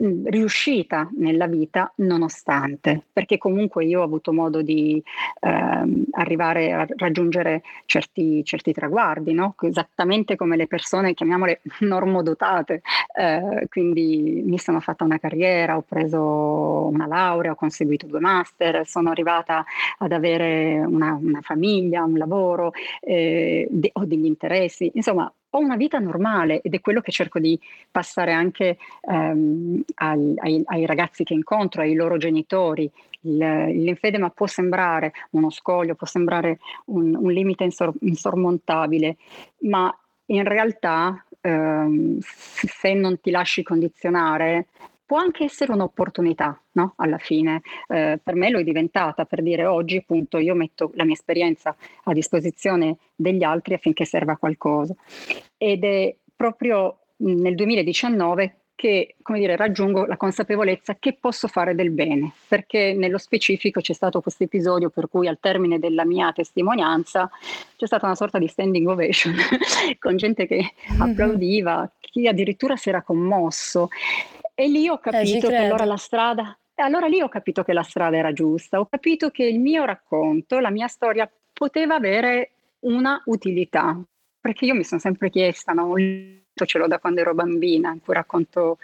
riuscita 0.00 1.08
nella 1.16 1.46
vita 1.48 1.92
nonostante, 1.96 3.02
perché 3.12 3.36
comunque 3.36 3.84
io 3.84 4.00
ho 4.00 4.04
avuto 4.04 4.32
modo 4.32 4.62
di 4.62 5.02
ehm, 5.40 6.04
arrivare 6.12 6.72
a 6.72 6.86
raggiungere 6.96 7.62
certi, 7.84 8.44
certi 8.44 8.72
traguardi, 8.72 9.32
no? 9.32 9.54
esattamente 9.60 10.36
come 10.36 10.56
le 10.56 10.68
persone, 10.68 11.14
chiamiamole 11.14 11.60
normodotate, 11.80 12.82
eh, 13.18 13.66
quindi 13.68 14.42
mi 14.44 14.58
sono 14.58 14.78
fatta 14.80 15.02
una 15.04 15.18
carriera, 15.18 15.76
ho 15.76 15.82
preso 15.82 16.86
una 16.86 17.06
laurea, 17.06 17.52
ho 17.52 17.54
conseguito 17.56 18.06
due 18.06 18.20
master, 18.20 18.86
sono 18.86 19.10
arrivata 19.10 19.64
ad 19.98 20.12
avere 20.12 20.78
una, 20.78 21.18
una 21.20 21.40
famiglia, 21.42 22.04
un 22.04 22.18
lavoro, 22.18 22.72
eh, 23.00 23.66
de- 23.70 23.90
ho 23.94 24.04
degli 24.04 24.26
interessi, 24.26 24.90
insomma 24.94 25.30
ho 25.50 25.58
una 25.58 25.76
vita 25.76 25.98
normale 25.98 26.60
ed 26.60 26.74
è 26.74 26.80
quello 26.80 27.00
che 27.00 27.12
cerco 27.12 27.38
di 27.38 27.58
passare 27.90 28.32
anche 28.32 28.78
ehm, 29.08 29.82
ai, 29.96 30.34
ai, 30.36 30.62
ai, 30.64 30.86
ragazzi 30.86 31.24
che 31.24 31.34
incontro, 31.34 31.82
ai 31.82 31.94
loro 31.94 32.16
genitori. 32.16 32.90
Il, 33.22 33.36
l'infedema 33.36 34.30
può 34.30 34.46
sembrare 34.46 35.12
uno 35.30 35.50
scoglio, 35.50 35.94
può 35.94 36.06
sembrare 36.06 36.58
un, 36.86 37.14
un 37.14 37.32
limite 37.32 37.64
insor- 37.64 37.96
insormontabile, 38.00 39.16
ma 39.60 39.92
in 40.26 40.44
realtà 40.44 41.24
ehm, 41.40 42.18
se 42.20 42.94
non 42.94 43.20
ti 43.20 43.30
lasci 43.30 43.62
condizionare 43.62 44.66
può 45.08 45.16
anche 45.16 45.44
essere 45.44 45.72
un'opportunità, 45.72 46.60
no? 46.72 46.92
Alla 46.96 47.16
fine, 47.16 47.62
eh, 47.88 48.20
per 48.22 48.34
me 48.34 48.50
lo 48.50 48.58
è 48.58 48.62
diventata, 48.62 49.24
per 49.24 49.40
dire 49.40 49.64
oggi 49.64 49.96
appunto 49.96 50.36
io 50.36 50.54
metto 50.54 50.90
la 50.96 51.04
mia 51.04 51.14
esperienza 51.14 51.74
a 52.04 52.12
disposizione 52.12 52.98
degli 53.16 53.42
altri 53.42 53.72
affinché 53.72 54.04
serva 54.04 54.32
a 54.32 54.36
qualcosa. 54.36 54.94
Ed 55.56 55.82
è 55.82 56.14
proprio 56.36 56.98
nel 57.16 57.54
2019 57.54 58.56
che 58.74 59.16
come 59.22 59.40
dire, 59.40 59.56
raggiungo 59.56 60.04
la 60.04 60.16
consapevolezza 60.18 60.96
che 61.00 61.16
posso 61.18 61.48
fare 61.48 61.74
del 61.74 61.90
bene, 61.90 62.34
perché 62.46 62.92
nello 62.92 63.18
specifico 63.18 63.80
c'è 63.80 63.94
stato 63.94 64.20
questo 64.20 64.44
episodio 64.44 64.90
per 64.90 65.08
cui 65.08 65.26
al 65.26 65.38
termine 65.40 65.80
della 65.80 66.04
mia 66.04 66.30
testimonianza 66.32 67.28
c'è 67.76 67.86
stata 67.86 68.06
una 68.06 68.14
sorta 68.14 68.38
di 68.38 68.46
standing 68.46 68.86
ovation 68.86 69.34
con 69.98 70.16
gente 70.16 70.46
che 70.46 70.74
mm-hmm. 70.92 71.00
applaudiva, 71.00 71.90
chi 71.98 72.28
addirittura 72.28 72.76
si 72.76 72.90
era 72.90 73.02
commosso 73.02 73.88
e 74.60 74.66
lì 74.66 74.88
ho 74.88 74.94
eh, 74.94 75.00
capito 75.00 75.46
eh, 75.46 75.50
che 75.50 75.56
allora 75.56 75.84
la 75.84 75.96
strada, 75.96 76.58
allora 76.74 77.06
lì 77.06 77.20
ho 77.20 77.28
capito 77.28 77.62
che 77.62 77.72
la 77.72 77.84
strada 77.84 78.16
era 78.16 78.32
giusta, 78.32 78.80
ho 78.80 78.86
capito 78.86 79.30
che 79.30 79.44
il 79.44 79.60
mio 79.60 79.84
racconto, 79.84 80.58
la 80.58 80.70
mia 80.70 80.88
storia 80.88 81.30
poteva 81.52 81.94
avere 81.94 82.50
una 82.80 83.22
utilità, 83.26 83.96
perché 84.40 84.64
io 84.64 84.74
mi 84.74 84.82
sono 84.82 85.00
sempre 85.00 85.30
chiesta, 85.30 85.72
no? 85.74 85.94
ce 86.64 86.78
l'ho 86.78 86.88
da 86.88 86.98
quando 86.98 87.20
ero 87.20 87.34
bambina, 87.34 87.92
in 87.92 88.00
cui 88.00 88.14
racconto 88.14 88.78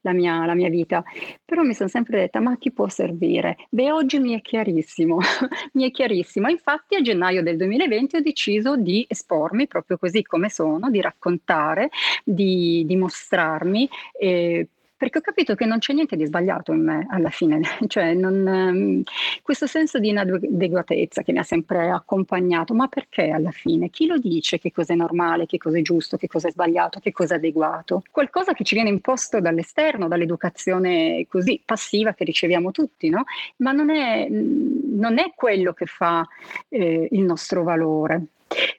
la 0.00 0.14
mia, 0.14 0.46
la 0.46 0.54
mia 0.54 0.70
vita, 0.70 1.04
però 1.44 1.62
mi 1.62 1.74
sono 1.74 1.90
sempre 1.90 2.20
detta 2.20 2.40
ma 2.40 2.52
a 2.52 2.56
chi 2.56 2.72
può 2.72 2.88
servire? 2.88 3.58
Beh 3.68 3.92
oggi 3.92 4.18
mi 4.20 4.32
è 4.32 4.40
chiarissimo, 4.40 5.18
mi 5.74 5.84
è 5.84 5.90
chiarissimo, 5.90 6.48
infatti 6.48 6.94
a 6.94 7.02
gennaio 7.02 7.42
del 7.42 7.58
2020 7.58 8.16
ho 8.16 8.20
deciso 8.22 8.76
di 8.76 9.04
espormi 9.06 9.66
proprio 9.66 9.98
così 9.98 10.22
come 10.22 10.48
sono, 10.48 10.88
di 10.88 11.02
raccontare, 11.02 11.90
di, 12.24 12.86
mostrarmi. 12.96 13.86
Eh, 14.18 14.68
perché 14.98 15.18
ho 15.18 15.20
capito 15.20 15.54
che 15.54 15.64
non 15.64 15.78
c'è 15.78 15.92
niente 15.92 16.16
di 16.16 16.26
sbagliato 16.26 16.72
in 16.72 16.82
me 16.82 17.06
alla 17.08 17.30
fine, 17.30 17.60
cioè 17.86 18.14
non, 18.14 18.44
um, 18.44 19.02
questo 19.42 19.68
senso 19.68 20.00
di 20.00 20.08
inadeguatezza 20.08 21.22
che 21.22 21.30
mi 21.30 21.38
ha 21.38 21.44
sempre 21.44 21.88
accompagnato, 21.88 22.74
ma 22.74 22.88
perché 22.88 23.30
alla 23.30 23.52
fine? 23.52 23.90
Chi 23.90 24.06
lo 24.06 24.18
dice 24.18 24.58
che 24.58 24.72
cosa 24.72 24.94
è 24.94 24.96
normale, 24.96 25.46
che 25.46 25.56
cosa 25.56 25.78
è 25.78 25.82
giusto, 25.82 26.16
che 26.16 26.26
cosa 26.26 26.48
è 26.48 26.50
sbagliato, 26.50 26.98
che 26.98 27.12
cosa 27.12 27.34
è 27.34 27.36
adeguato? 27.36 28.02
Qualcosa 28.10 28.52
che 28.54 28.64
ci 28.64 28.74
viene 28.74 28.90
imposto 28.90 29.40
dall'esterno, 29.40 30.08
dall'educazione 30.08 31.26
così 31.28 31.62
passiva 31.64 32.12
che 32.12 32.24
riceviamo 32.24 32.72
tutti, 32.72 33.08
no? 33.08 33.22
Ma 33.58 33.70
non 33.70 33.90
è, 33.90 34.26
non 34.28 35.18
è 35.18 35.32
quello 35.36 35.72
che 35.74 35.86
fa 35.86 36.26
eh, 36.68 37.08
il 37.08 37.22
nostro 37.22 37.62
valore. 37.62 38.24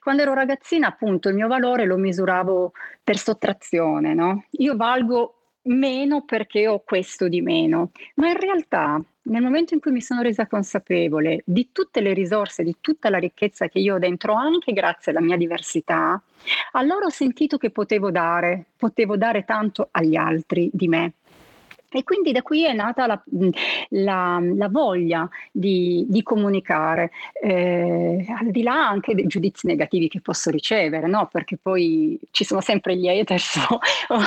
Quando 0.02 0.22
ero 0.22 0.34
ragazzina, 0.34 0.88
appunto, 0.88 1.30
il 1.30 1.34
mio 1.34 1.46
valore 1.46 1.86
lo 1.86 1.96
misuravo 1.96 2.72
per 3.02 3.16
sottrazione, 3.16 4.12
no? 4.12 4.44
Io 4.58 4.76
valgo 4.76 5.39
meno 5.62 6.24
perché 6.24 6.66
ho 6.66 6.80
questo 6.80 7.28
di 7.28 7.40
meno, 7.40 7.90
ma 8.14 8.28
in 8.28 8.38
realtà 8.38 9.02
nel 9.22 9.42
momento 9.42 9.74
in 9.74 9.80
cui 9.80 9.92
mi 9.92 10.00
sono 10.00 10.22
resa 10.22 10.46
consapevole 10.46 11.42
di 11.44 11.70
tutte 11.72 12.00
le 12.00 12.14
risorse, 12.14 12.64
di 12.64 12.76
tutta 12.80 13.10
la 13.10 13.18
ricchezza 13.18 13.68
che 13.68 13.78
io 13.78 13.96
ho 13.96 13.98
dentro, 13.98 14.32
anche 14.34 14.72
grazie 14.72 15.12
alla 15.12 15.20
mia 15.20 15.36
diversità, 15.36 16.20
allora 16.72 17.06
ho 17.06 17.10
sentito 17.10 17.58
che 17.58 17.70
potevo 17.70 18.10
dare, 18.10 18.64
potevo 18.76 19.16
dare 19.16 19.44
tanto 19.44 19.88
agli 19.90 20.16
altri 20.16 20.70
di 20.72 20.88
me. 20.88 21.12
E 21.92 22.04
quindi 22.04 22.30
da 22.30 22.42
qui 22.42 22.64
è 22.64 22.72
nata 22.72 23.06
la, 23.06 23.20
la, 23.88 24.40
la 24.40 24.68
voglia 24.68 25.28
di, 25.50 26.04
di 26.08 26.22
comunicare, 26.22 27.10
eh, 27.42 28.24
al 28.38 28.50
di 28.52 28.62
là 28.62 28.88
anche 28.88 29.14
dei 29.14 29.26
giudizi 29.26 29.66
negativi 29.66 30.06
che 30.06 30.20
posso 30.20 30.50
ricevere, 30.50 31.08
no? 31.08 31.28
perché 31.30 31.58
poi 31.60 32.16
ci 32.30 32.44
sono 32.44 32.60
sempre 32.60 32.96
gli 32.96 33.08
haters 33.08 33.56
o, 33.70 33.80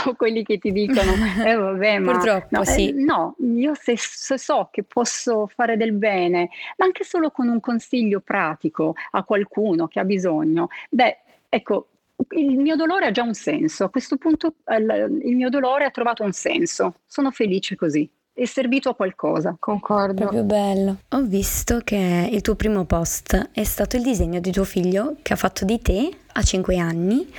o 0.10 0.16
quelli 0.16 0.44
che 0.44 0.58
ti 0.58 0.74
dicono, 0.74 1.14
eh, 1.46 1.56
vabbè, 1.56 2.00
ma 2.00 2.12
Purtroppo, 2.12 2.48
no, 2.50 2.66
sì. 2.66 2.90
eh, 2.90 2.92
no, 2.92 3.36
io 3.56 3.74
se, 3.76 3.96
se 3.98 4.38
so 4.38 4.68
che 4.70 4.84
posso 4.84 5.48
fare 5.48 5.78
del 5.78 5.94
bene, 5.94 6.50
ma 6.76 6.84
anche 6.84 7.06
solo 7.06 7.32
con 7.32 7.48
un 7.48 7.62
consiglio 7.62 8.20
pratico 8.20 8.94
a 9.12 9.24
qualcuno 9.24 9.88
che 9.88 10.02
ha 10.02 10.04
bisogno, 10.04 10.68
beh, 10.90 11.18
ecco, 11.48 11.88
il 12.36 12.58
mio 12.58 12.76
dolore 12.76 13.08
ha 13.08 13.12
già 13.12 13.24
un 13.24 13.34
senso, 13.34 13.84
a 13.86 13.90
questo 13.90 14.18
punto 14.18 14.56
il 14.68 15.36
mio 15.36 15.50
dolore 15.50 15.86
ha 15.86 15.92
trovato 15.92 16.24
un 16.24 16.32
senso, 16.32 17.02
sono 17.06 17.32
felice 17.32 17.76
così. 17.76 18.10
È 18.36 18.46
servito 18.46 18.90
a 18.90 18.96
qualcosa. 18.96 19.56
Concordo. 19.60 20.22
Proprio 20.22 20.44
bello. 20.44 20.98
Ho 21.10 21.22
visto 21.22 21.82
che 21.84 22.30
il 22.32 22.42
tuo 22.42 22.56
primo 22.56 22.84
post 22.86 23.50
è 23.52 23.64
stato 23.64 23.96
il 23.96 24.02
disegno 24.02 24.40
di 24.40 24.52
tuo 24.52 24.64
figlio 24.64 25.18
che 25.22 25.34
ha 25.34 25.36
fatto 25.36 25.66
di 25.66 25.80
te 25.80 26.10
a 26.32 26.42
5 26.42 26.78
anni 26.80 27.32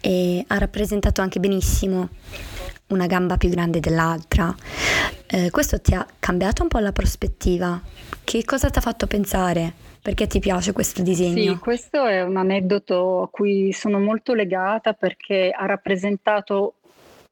e 0.00 0.42
ha 0.46 0.56
rappresentato 0.56 1.20
anche 1.20 1.38
benissimo 1.38 2.08
una 2.86 3.06
gamba 3.06 3.36
più 3.36 3.50
grande 3.50 3.80
dell'altra. 3.80 4.54
Eh, 5.26 5.50
questo 5.50 5.82
ti 5.82 5.92
ha 5.92 6.06
cambiato 6.18 6.62
un 6.62 6.68
po' 6.68 6.78
la 6.78 6.92
prospettiva? 6.92 7.78
Che 8.24 8.44
cosa 8.46 8.70
ti 8.70 8.78
ha 8.78 8.82
fatto 8.82 9.06
pensare? 9.06 9.86
Perché 10.00 10.26
ti 10.26 10.38
piace 10.38 10.72
questo 10.72 11.02
disegno? 11.02 11.52
Sì, 11.52 11.58
questo 11.58 12.04
è 12.04 12.22
un 12.22 12.36
aneddoto 12.36 13.22
a 13.22 13.28
cui 13.28 13.72
sono 13.72 13.98
molto 13.98 14.34
legata 14.34 14.92
perché 14.92 15.50
ha 15.50 15.66
rappresentato 15.66 16.74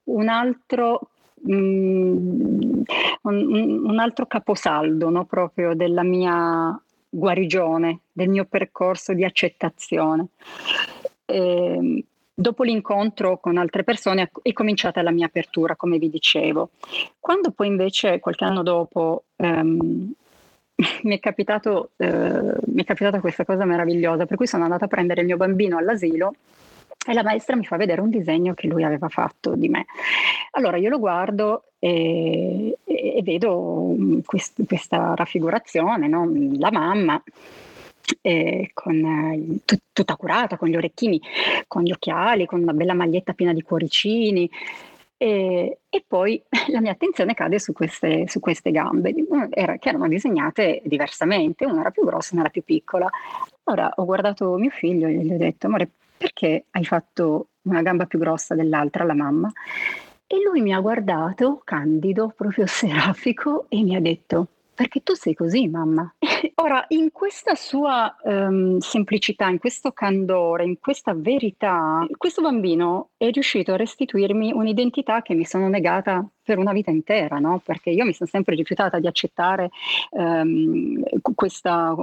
un 0.04 0.28
altro 0.28 1.08
mm, 1.48 2.82
un, 3.22 3.84
un, 3.84 3.98
altro 3.98 4.26
caposaldo 4.26 5.08
no? 5.08 5.24
proprio 5.24 5.74
della 5.74 6.02
mia 6.02 6.78
guarigione, 7.08 8.00
del 8.12 8.28
mio 8.28 8.44
percorso 8.44 9.14
di 9.14 9.24
accettazione. 9.24 10.26
E, 11.24 11.36
ehm, 11.36 12.02
dopo 12.38 12.62
l'incontro 12.64 13.38
con 13.38 13.56
altre 13.56 13.82
persone 13.82 14.30
è 14.42 14.52
cominciata 14.52 15.00
la 15.02 15.10
mia 15.10 15.26
apertura, 15.26 15.76
come 15.76 15.98
vi 15.98 16.10
dicevo. 16.10 16.70
Quando 17.18 17.50
poi 17.50 17.68
invece 17.68 18.20
qualche 18.20 18.44
anno 18.44 18.62
dopo 18.62 19.24
ehm, 19.36 20.12
mi 21.02 21.16
è, 21.16 21.20
capitato, 21.20 21.90
eh, 21.96 22.08
mi 22.08 22.82
è 22.82 22.84
capitata 22.84 23.20
questa 23.20 23.44
cosa 23.44 23.64
meravigliosa, 23.64 24.26
per 24.26 24.36
cui 24.36 24.46
sono 24.46 24.64
andata 24.64 24.84
a 24.84 24.88
prendere 24.88 25.20
il 25.20 25.26
mio 25.26 25.36
bambino 25.36 25.78
all'asilo 25.78 26.34
e 27.08 27.12
la 27.12 27.22
maestra 27.22 27.56
mi 27.56 27.64
fa 27.64 27.76
vedere 27.76 28.00
un 28.00 28.10
disegno 28.10 28.54
che 28.54 28.66
lui 28.66 28.82
aveva 28.82 29.08
fatto 29.08 29.54
di 29.54 29.68
me. 29.68 29.86
Allora 30.52 30.76
io 30.76 30.90
lo 30.90 30.98
guardo 30.98 31.70
e, 31.78 32.76
e 32.84 33.20
vedo 33.22 33.94
quest, 34.24 34.64
questa 34.66 35.14
raffigurazione, 35.14 36.08
no? 36.08 36.30
la 36.58 36.70
mamma 36.72 37.22
eh, 38.22 38.70
con, 38.72 39.60
tut, 39.64 39.80
tutta 39.92 40.16
curata, 40.16 40.56
con 40.56 40.68
gli 40.68 40.76
orecchini, 40.76 41.20
con 41.66 41.82
gli 41.82 41.92
occhiali, 41.92 42.46
con 42.46 42.60
una 42.60 42.72
bella 42.72 42.94
maglietta 42.94 43.34
piena 43.34 43.52
di 43.52 43.62
cuoricini, 43.62 44.50
e, 45.18 45.78
e, 45.88 46.04
poi 46.06 46.42
la 46.68 46.80
mia 46.80 46.92
attenzione 46.92 47.34
cade 47.34 47.58
su 47.58 47.72
queste, 47.72 48.28
su 48.28 48.40
queste 48.40 48.70
gambe, 48.70 49.14
era, 49.50 49.78
che 49.78 49.88
erano 49.88 50.08
disegnate 50.08 50.82
diversamente, 50.84 51.64
una 51.64 51.80
era 51.80 51.90
più 51.90 52.04
grossa, 52.04 52.30
una 52.32 52.42
era 52.42 52.50
più 52.50 52.62
piccola. 52.62 53.08
Allora 53.64 53.92
ho 53.96 54.04
guardato 54.04 54.56
mio 54.56 54.70
figlio 54.70 55.08
e 55.08 55.14
gli 55.14 55.32
ho 55.32 55.38
detto, 55.38 55.66
amore, 55.66 55.88
perché 56.16 56.64
hai 56.70 56.84
fatto 56.84 57.48
una 57.62 57.82
gamba 57.82 58.06
più 58.06 58.18
grossa 58.18 58.54
dell'altra, 58.54 59.04
la 59.04 59.14
mamma? 59.14 59.50
E 60.26 60.42
lui 60.42 60.60
mi 60.60 60.74
ha 60.74 60.80
guardato, 60.80 61.62
candido, 61.64 62.32
proprio 62.36 62.66
serafico, 62.68 63.66
e 63.68 63.82
mi 63.82 63.96
ha 63.96 64.00
detto, 64.00 64.48
perché 64.76 65.02
tu 65.02 65.14
sei 65.14 65.34
così, 65.34 65.66
mamma. 65.68 66.14
Ora, 66.56 66.84
in 66.88 67.10
questa 67.10 67.54
sua 67.54 68.14
um, 68.22 68.78
semplicità, 68.78 69.48
in 69.48 69.58
questo 69.58 69.92
candore, 69.92 70.64
in 70.64 70.78
questa 70.78 71.14
verità, 71.14 72.06
questo 72.16 72.42
bambino 72.42 73.10
è 73.16 73.30
riuscito 73.30 73.72
a 73.72 73.76
restituirmi 73.76 74.52
un'identità 74.52 75.22
che 75.22 75.34
mi 75.34 75.44
sono 75.44 75.68
negata 75.68 76.26
per 76.42 76.58
una 76.58 76.72
vita 76.72 76.90
intera, 76.90 77.38
no? 77.38 77.60
perché 77.64 77.90
io 77.90 78.04
mi 78.04 78.12
sono 78.12 78.28
sempre 78.28 78.54
rifiutata 78.54 79.00
di 79.00 79.06
accettare 79.06 79.70
um, 80.10 81.02
questa, 81.34 81.94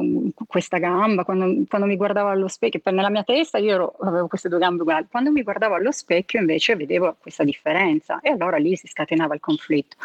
questa, 0.45 0.79
gamba, 0.79 1.23
quando, 1.23 1.63
quando, 1.67 1.88
mi 1.88 1.95
guardavo 1.95 2.29
allo 2.29 2.47
specchio, 2.47 2.81
nella 2.91 3.09
mia 3.09 3.23
testa 3.23 3.57
io 3.57 3.73
ero, 3.73 3.95
avevo 4.01 4.27
queste 4.27 4.49
due 4.49 4.59
gambe 4.59 4.81
uguali, 4.81 5.07
quando 5.09 5.31
mi 5.31 5.43
guardavo 5.43 5.75
allo 5.75 5.91
specchio 5.91 6.39
invece 6.39 6.75
vedevo 6.75 7.15
questa 7.19 7.43
differenza 7.43 8.19
e 8.19 8.31
allora 8.31 8.57
lì 8.57 8.75
si 8.75 8.88
scatenava 8.88 9.33
il 9.33 9.39
conflitto. 9.39 9.95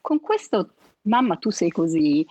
Con 0.00 0.20
questo 0.20 0.70
mamma 1.02 1.36
tu 1.36 1.50
sei 1.50 1.70
così, 1.70 2.26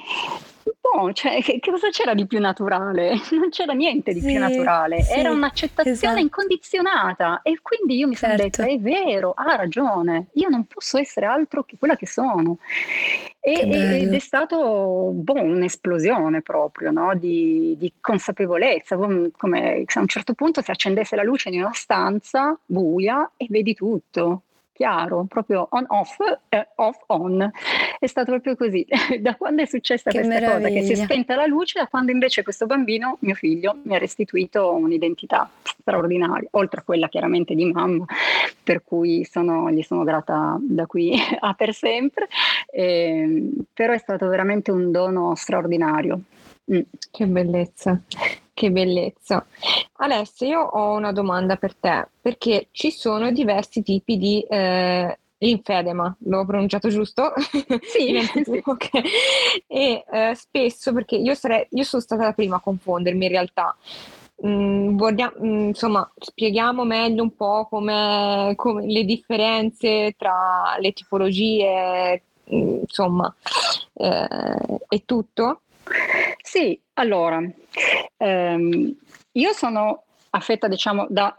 No, 0.95 1.13
cioè, 1.13 1.41
che, 1.41 1.60
che, 1.60 1.71
cosa 1.71 1.89
c'era 1.89 2.13
di 2.13 2.25
più 2.25 2.39
naturale? 2.39 3.13
Non 3.32 3.49
c'era 3.49 3.73
niente 3.73 4.13
di 4.13 4.19
sì, 4.21 4.27
più 4.27 4.39
naturale, 4.39 5.01
sì, 5.01 5.13
era 5.13 5.32
un'accettazione 5.32 5.93
esatto. 5.93 6.19
incondizionata 6.19 7.41
e 7.41 7.60
quindi 7.62 7.97
io 7.97 8.08
mi 8.08 8.15
certo. 8.15 8.38
sono 8.38 8.49
detta, 8.49 8.65
è 8.65 8.79
vero, 8.79 9.34
ha 9.36 9.55
ragione, 9.55 10.27
io 10.34 10.49
non 10.49 10.65
posso 10.65 10.97
essere 10.97 11.25
altro 11.25 11.63
che 11.63 11.77
quella 11.77 11.95
che 11.95 12.08
sono. 12.08 12.58
E, 13.41 14.01
ed 14.01 14.13
è 14.13 14.19
stato 14.19 15.12
boh, 15.13 15.41
un'esplosione 15.41 16.41
proprio 16.41 16.91
no? 16.91 17.15
di, 17.15 17.75
di, 17.77 17.93
consapevolezza, 18.01 18.97
come 18.97 19.84
se 19.86 19.97
a 19.97 20.01
un 20.01 20.08
certo 20.08 20.34
punto 20.34 20.62
si 20.62 20.71
accendesse 20.71 21.15
la 21.15 21.23
luce 21.23 21.49
in 21.49 21.62
una 21.62 21.73
stanza 21.73 22.58
buia 22.65 23.32
e 23.38 23.47
vedi 23.49 23.73
tutto 23.73 24.43
chiaro, 24.80 25.26
proprio 25.28 25.68
on 25.72 25.84
off, 25.89 26.18
eh, 26.48 26.70
off 26.76 27.04
on. 27.08 27.52
È 28.00 28.08
stato 28.08 28.32
proprio 28.32 28.56
così. 28.56 28.88
da 29.20 29.36
quando 29.36 29.62
è 29.62 29.65
successa 29.65 30.10
che 30.10 30.20
questa 30.20 30.34
meraviglia. 30.34 30.70
cosa, 30.70 30.80
che 30.80 30.84
si 30.86 30.92
è 30.94 31.04
spenta 31.04 31.36
la 31.36 31.46
luce, 31.46 31.80
da 31.80 31.88
quando 31.88 32.13
invece 32.13 32.44
questo 32.44 32.65
bambino, 32.65 33.18
mio 33.20 33.36
figlio, 33.36 33.80
mi 33.84 33.96
ha 33.96 33.98
restituito 33.98 34.74
un'identità 34.74 35.50
straordinaria, 35.63 36.48
oltre 36.52 36.80
a 36.80 36.84
quella 36.84 37.10
chiaramente 37.10 37.56
di 37.56 37.65
mamma, 37.65 38.06
per 38.63 38.82
cui 38.86 39.26
sono, 39.26 39.70
gli 39.70 39.82
sono 39.82 40.06
grata 40.06 40.58
da 40.62 40.86
qui 40.86 41.13
a 41.39 41.54
per 41.56 41.74
sempre. 41.74 42.30
Eh, 42.72 43.50
però 43.74 43.92
è 43.92 43.98
stato 43.98 44.30
veramente 44.30 44.72
un 44.72 44.92
dono 44.92 45.36
straordinario. 45.36 46.22
Mm. 46.72 46.80
Che 47.12 47.26
bellezza. 47.26 48.02
Che 48.60 48.72
bellezza. 48.72 49.45
Alessia, 50.00 50.48
io 50.48 50.60
ho 50.60 50.93
una 50.93 51.13
domanda 51.13 51.56
per 51.56 51.76
te, 51.76 52.10
perché 52.19 52.67
ci 52.72 52.91
sono 52.91 53.32
diversi 53.32 53.82
tipi 53.84 54.17
di 54.17 54.41
eh, 54.41 55.17
linfedema, 55.38 56.13
l'ho 56.26 56.45
pronunciato 56.45 56.89
giusto? 56.89 57.32
Sì, 57.82 58.19
sì. 58.43 58.62
Okay. 58.62 59.02
E 59.65 60.04
eh, 60.12 60.36
spesso, 60.36 60.91
perché 60.91 61.15
io, 61.15 61.36
sarei, 61.36 61.67
io 61.69 61.84
sono 61.86 62.02
stata 62.02 62.24
la 62.24 62.34
prima 62.34 62.58
a 62.58 62.60
confondermi 62.60 63.28
in 63.28 63.32
realtà, 63.32 63.74
Mm, 64.45 64.98
vogliamo, 64.98 65.36
mm, 65.41 65.67
insomma, 65.67 66.10
spieghiamo 66.17 66.86
meglio 66.86 67.24
un 67.24 67.36
po' 67.36 67.65
come, 67.69 68.54
come 68.56 68.86
le 68.86 69.04
differenze 69.04 70.15
tra 70.17 70.78
le 70.80 70.93
tipologie, 70.93 72.24
mm, 72.54 72.80
insomma, 72.82 73.34
eh, 73.93 74.80
e 74.88 75.04
tutto? 75.06 75.62
Sì, 76.41 76.80
allora, 76.93 77.41
ehm, 78.17 78.95
io 79.34 79.54
sono 79.54 80.04
affetta, 80.32 80.67
diciamo, 80.67 81.08
da 81.10 81.36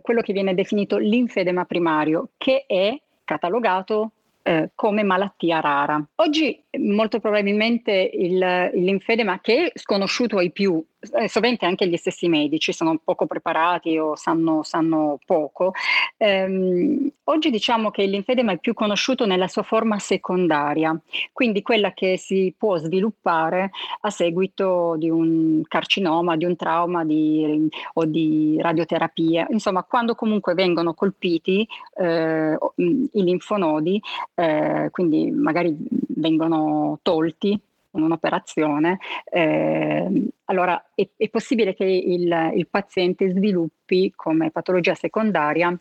quello 0.00 0.22
che 0.22 0.32
viene 0.32 0.54
definito 0.54 0.96
linfedema 0.96 1.64
primario, 1.64 2.30
che 2.38 2.64
è 2.66 2.98
catalogato 3.24 4.12
eh, 4.42 4.70
come 4.74 5.02
malattia 5.02 5.60
rara. 5.60 6.02
Oggi 6.16 6.63
molto 6.78 7.20
probabilmente 7.20 8.10
il, 8.12 8.70
il 8.74 8.84
linfedema, 8.84 9.40
che 9.40 9.66
è 9.66 9.78
sconosciuto 9.78 10.38
ai 10.38 10.50
più, 10.50 10.84
eh, 11.12 11.28
sovente 11.28 11.66
anche 11.66 11.86
gli 11.86 11.96
stessi 11.96 12.28
medici 12.28 12.72
sono 12.72 12.98
poco 13.02 13.26
preparati 13.26 13.98
o 13.98 14.16
sanno, 14.16 14.62
sanno 14.62 15.18
poco, 15.24 15.72
ehm, 16.16 17.10
oggi 17.24 17.50
diciamo 17.50 17.90
che 17.90 18.02
il 18.02 18.10
linfedema 18.10 18.52
è 18.52 18.58
più 18.58 18.74
conosciuto 18.74 19.26
nella 19.26 19.48
sua 19.48 19.62
forma 19.62 19.98
secondaria, 19.98 20.98
quindi 21.32 21.62
quella 21.62 21.92
che 21.92 22.16
si 22.16 22.54
può 22.56 22.76
sviluppare 22.78 23.70
a 24.00 24.10
seguito 24.10 24.96
di 24.96 25.10
un 25.10 25.62
carcinoma, 25.66 26.36
di 26.36 26.44
un 26.44 26.56
trauma 26.56 27.04
di, 27.04 27.68
o 27.94 28.04
di 28.04 28.56
radioterapia, 28.60 29.46
insomma 29.50 29.82
quando 29.84 30.14
comunque 30.14 30.54
vengono 30.54 30.94
colpiti 30.94 31.66
eh, 31.96 32.58
i 32.76 33.22
linfonodi, 33.22 34.00
eh, 34.34 34.88
quindi 34.90 35.30
magari 35.30 35.76
vengono 36.16 36.63
tolti 37.02 37.58
in 37.94 38.02
un'operazione, 38.02 38.98
eh, 39.30 40.22
allora 40.46 40.84
è, 40.94 41.06
è, 41.16 41.28
possibile 41.28 41.74
che 41.74 41.84
il, 41.84 42.52
il, 42.54 42.66
paziente 42.68 43.30
sviluppi 43.30 44.12
come 44.14 44.50
patologia 44.50 44.94
secondaria 44.94 45.76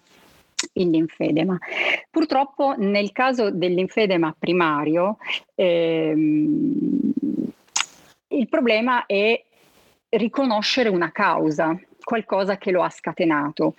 il 0.73 0.89
linfedema. 0.89 1.57
Purtroppo 2.09 2.75
nel 2.77 3.11
caso 3.11 3.49
del 3.49 3.73
linfedema 3.73 4.33
primario 4.37 5.17
ehm, 5.55 7.11
il 8.27 8.49
problema 8.49 9.05
è 9.05 9.43
riconoscere 10.09 10.89
una 10.89 11.11
causa, 11.11 11.77
qualcosa 12.03 12.57
che 12.57 12.71
lo 12.71 12.83
ha 12.83 12.89
scatenato. 12.89 13.75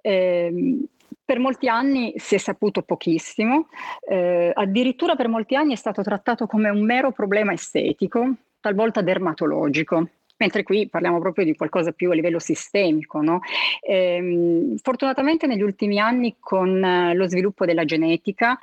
Eh, 0.00 0.78
per 1.24 1.38
molti 1.38 1.68
anni 1.68 2.12
si 2.16 2.34
è 2.34 2.38
saputo 2.38 2.82
pochissimo, 2.82 3.68
eh, 4.08 4.50
addirittura 4.54 5.16
per 5.16 5.28
molti 5.28 5.54
anni 5.54 5.72
è 5.72 5.76
stato 5.76 6.02
trattato 6.02 6.46
come 6.46 6.68
un 6.68 6.84
mero 6.84 7.12
problema 7.12 7.52
estetico, 7.52 8.34
talvolta 8.60 9.00
dermatologico 9.00 10.08
mentre 10.42 10.64
qui 10.64 10.88
parliamo 10.88 11.20
proprio 11.20 11.44
di 11.44 11.54
qualcosa 11.54 11.92
più 11.92 12.10
a 12.10 12.14
livello 12.14 12.40
sistemico. 12.40 13.20
No? 13.20 13.40
Ehm, 13.80 14.76
fortunatamente 14.78 15.46
negli 15.46 15.62
ultimi 15.62 16.00
anni 16.00 16.36
con 16.40 16.82
eh, 16.82 17.14
lo 17.14 17.28
sviluppo 17.28 17.64
della 17.64 17.84
genetica 17.84 18.58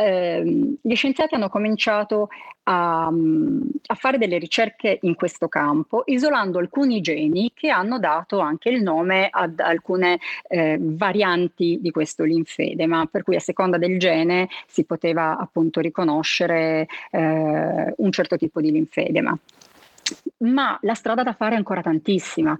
ehm, 0.00 0.76
gli 0.80 0.94
scienziati 0.94 1.34
hanno 1.34 1.50
cominciato 1.50 2.28
a, 2.64 3.06
a, 3.06 3.94
fare 3.94 4.18
delle 4.18 4.38
ricerche 4.38 4.98
in 5.02 5.14
questo 5.14 5.48
campo, 5.48 6.02
isolando 6.06 6.58
alcuni 6.58 7.00
geni 7.00 7.52
che 7.54 7.68
hanno 7.68 7.98
dato 7.98 8.38
anche 8.38 8.70
il 8.70 8.82
nome 8.82 9.28
ad 9.30 9.60
alcune 9.60 10.18
eh, 10.48 10.78
varianti 10.80 11.78
di 11.80 11.90
questo 11.90 12.24
linfedema, 12.24 13.06
per 13.06 13.22
cui 13.22 13.36
a 13.36 13.40
seconda 13.40 13.76
del 13.76 13.98
gene 13.98 14.48
si 14.66 14.84
poteva 14.84 15.36
appunto 15.36 15.80
riconoscere 15.80 16.86
eh, 17.10 17.94
un 17.96 18.12
certo 18.12 18.36
tipo 18.36 18.60
di 18.60 18.70
linfedema. 18.70 19.36
Ma 20.38 20.78
la 20.82 20.94
strada 20.94 21.22
da 21.22 21.34
fare 21.34 21.54
è 21.54 21.58
ancora 21.58 21.82
tantissima, 21.82 22.58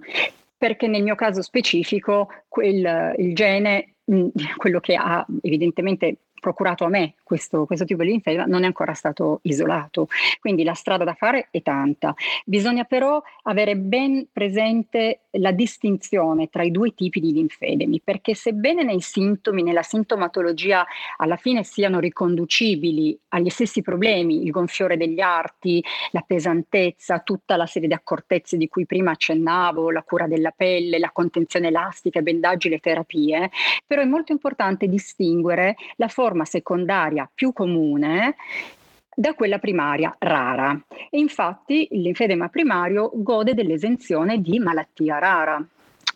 perché 0.57 0.87
nel 0.87 1.03
mio 1.03 1.15
caso 1.15 1.41
specifico 1.41 2.29
quel, 2.47 3.15
il 3.17 3.33
gene, 3.33 3.95
mm, 4.11 4.27
quello 4.57 4.79
che 4.79 4.95
ha 4.95 5.25
evidentemente 5.41 6.17
procurato 6.41 6.83
a 6.83 6.89
me 6.89 7.13
questo, 7.23 7.65
questo 7.65 7.85
tipo 7.85 8.03
di 8.03 8.09
linfedema 8.09 8.45
non 8.45 8.63
è 8.63 8.65
ancora 8.65 8.93
stato 8.93 9.39
isolato. 9.43 10.07
Quindi 10.41 10.63
la 10.63 10.73
strada 10.73 11.05
da 11.05 11.13
fare 11.13 11.47
è 11.51 11.61
tanta. 11.61 12.13
Bisogna 12.43 12.83
però 12.83 13.21
avere 13.43 13.77
ben 13.77 14.27
presente 14.33 15.21
la 15.33 15.51
distinzione 15.51 16.49
tra 16.49 16.63
i 16.63 16.71
due 16.71 16.93
tipi 16.93 17.19
di 17.19 17.31
linfedemi, 17.31 18.01
perché 18.03 18.35
sebbene 18.35 18.83
nei 18.83 19.01
sintomi, 19.01 19.63
nella 19.63 19.83
sintomatologia 19.83 20.85
alla 21.17 21.37
fine 21.37 21.63
siano 21.63 21.99
riconducibili 21.99 23.17
agli 23.29 23.49
stessi 23.49 23.81
problemi, 23.81 24.43
il 24.43 24.51
gonfiore 24.51 24.97
degli 24.97 25.19
arti, 25.19 25.83
la 26.11 26.23
pesantezza, 26.25 27.19
tutta 27.19 27.55
la 27.55 27.65
serie 27.65 27.87
di 27.87 27.93
accortezze 27.93 28.57
di 28.57 28.67
cui 28.67 28.85
prima 28.85 29.11
accennavo, 29.11 29.91
la 29.91 30.03
cura 30.03 30.27
della 30.27 30.51
pelle, 30.51 30.99
la 30.99 31.11
contenzione 31.11 31.67
elastica, 31.67 32.19
i 32.19 32.23
bendaggi, 32.23 32.69
le 32.69 32.79
terapie, 32.79 33.49
però 33.85 34.01
è 34.01 34.05
molto 34.05 34.31
importante 34.31 34.87
distinguere 34.87 35.75
la 35.95 36.07
forma 36.07 36.45
secondaria 36.45 37.29
più 37.33 37.53
comune 37.53 38.35
da 39.15 39.33
quella 39.33 39.59
primaria 39.59 40.15
rara. 40.19 40.79
E 41.09 41.19
infatti 41.19 41.87
linfedema 41.91 42.49
primario 42.49 43.11
gode 43.13 43.53
dell'esenzione 43.53 44.41
di 44.41 44.59
malattia 44.59 45.19
rara 45.19 45.65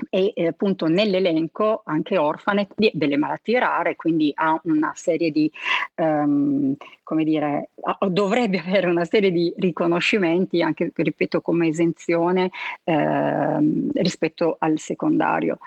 e 0.09 0.33
eh, 0.35 0.47
appunto 0.47 0.87
nell'elenco 0.87 1.81
anche 1.85 2.17
Orfanet 2.17 2.73
di, 2.75 2.91
delle 2.93 3.17
malattie 3.17 3.59
rare, 3.59 3.95
quindi 3.95 4.31
ha 4.35 4.59
una 4.63 4.91
serie 4.95 5.31
di, 5.31 5.51
um, 5.95 6.75
come 7.03 7.23
dire, 7.23 7.69
dovrebbe 8.09 8.59
avere 8.59 8.87
una 8.87 9.05
serie 9.05 9.31
di 9.31 9.53
riconoscimenti, 9.57 10.61
anche 10.61 10.91
ripeto 10.93 11.41
come 11.41 11.67
esenzione 11.67 12.51
eh, 12.83 13.89
rispetto 13.93 14.57
al 14.59 14.79
secondario. 14.79 15.59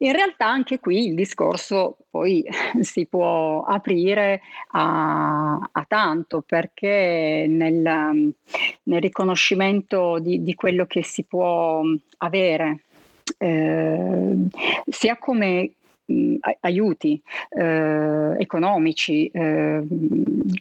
In 0.00 0.12
realtà 0.12 0.46
anche 0.46 0.78
qui 0.78 1.08
il 1.08 1.14
discorso 1.16 1.96
poi 2.08 2.44
si 2.80 3.06
può 3.06 3.62
aprire 3.64 4.42
a, 4.72 5.54
a 5.54 5.84
tanto 5.88 6.42
perché 6.46 7.46
nel, 7.48 8.32
nel 8.82 9.00
riconoscimento 9.00 10.18
di, 10.20 10.42
di 10.42 10.54
quello 10.54 10.86
che 10.86 11.02
si 11.02 11.24
può 11.24 11.82
avere 12.18 12.84
eh, 13.36 14.36
sia 14.88 15.16
come 15.18 15.72
aiuti 16.60 17.20
eh, 17.50 18.34
economici, 18.38 19.26
eh, 19.26 19.82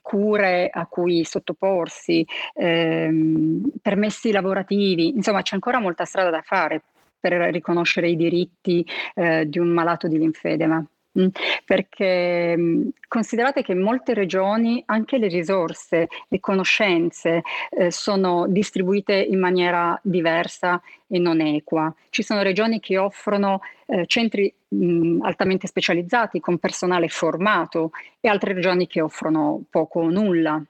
cure 0.02 0.70
a 0.72 0.86
cui 0.88 1.24
sottoporsi, 1.24 2.26
ehm, 2.54 3.72
permessi 3.82 4.32
lavorativi, 4.32 5.10
insomma 5.16 5.42
c'è 5.42 5.56
ancora 5.56 5.80
molta 5.80 6.06
strada 6.06 6.30
da 6.30 6.42
fare 6.42 6.82
per 7.20 7.34
riconoscere 7.52 8.10
i 8.10 8.16
diritti 8.16 8.86
eh, 9.16 9.48
di 9.48 9.60
un 9.60 9.70
malato 9.70 10.08
di 10.08 10.18
linfedema. 10.18 10.86
Mm, 11.20 11.28
perché 11.66 12.56
mm, 12.56 12.90
considerate 13.08 13.64
che 13.64 13.72
in 13.72 13.82
molte 13.82 14.14
regioni 14.14 14.84
anche 14.86 15.18
le 15.18 15.28
risorse, 15.28 16.08
le 16.28 16.40
conoscenze 16.40 17.42
eh, 17.72 17.90
sono 17.90 18.46
distribuite 18.48 19.16
in 19.16 19.40
maniera 19.40 20.00
diversa 20.04 20.80
e 21.08 21.18
non 21.18 21.42
equa. 21.42 21.94
Ci 22.10 22.22
sono 22.22 22.44
regioni 22.44 22.80
che 22.80 23.00
offrono 23.00 23.62
eh, 23.88 24.06
centri 24.06 24.54
mh, 24.68 24.86
mm, 24.86 25.22
altamente 25.24 25.66
specializzati 25.66 26.40
con 26.40 26.60
personale 26.60 27.08
formato 27.08 27.92
e 28.20 28.30
altre 28.30 28.54
regioni 28.54 28.86
che 28.86 29.02
offrono 29.02 29.64
poco 29.72 30.02
o 30.02 30.10
nulla. 30.12 30.64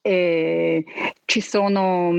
E 0.00 0.84
ci 1.24 1.40
sono 1.40 2.12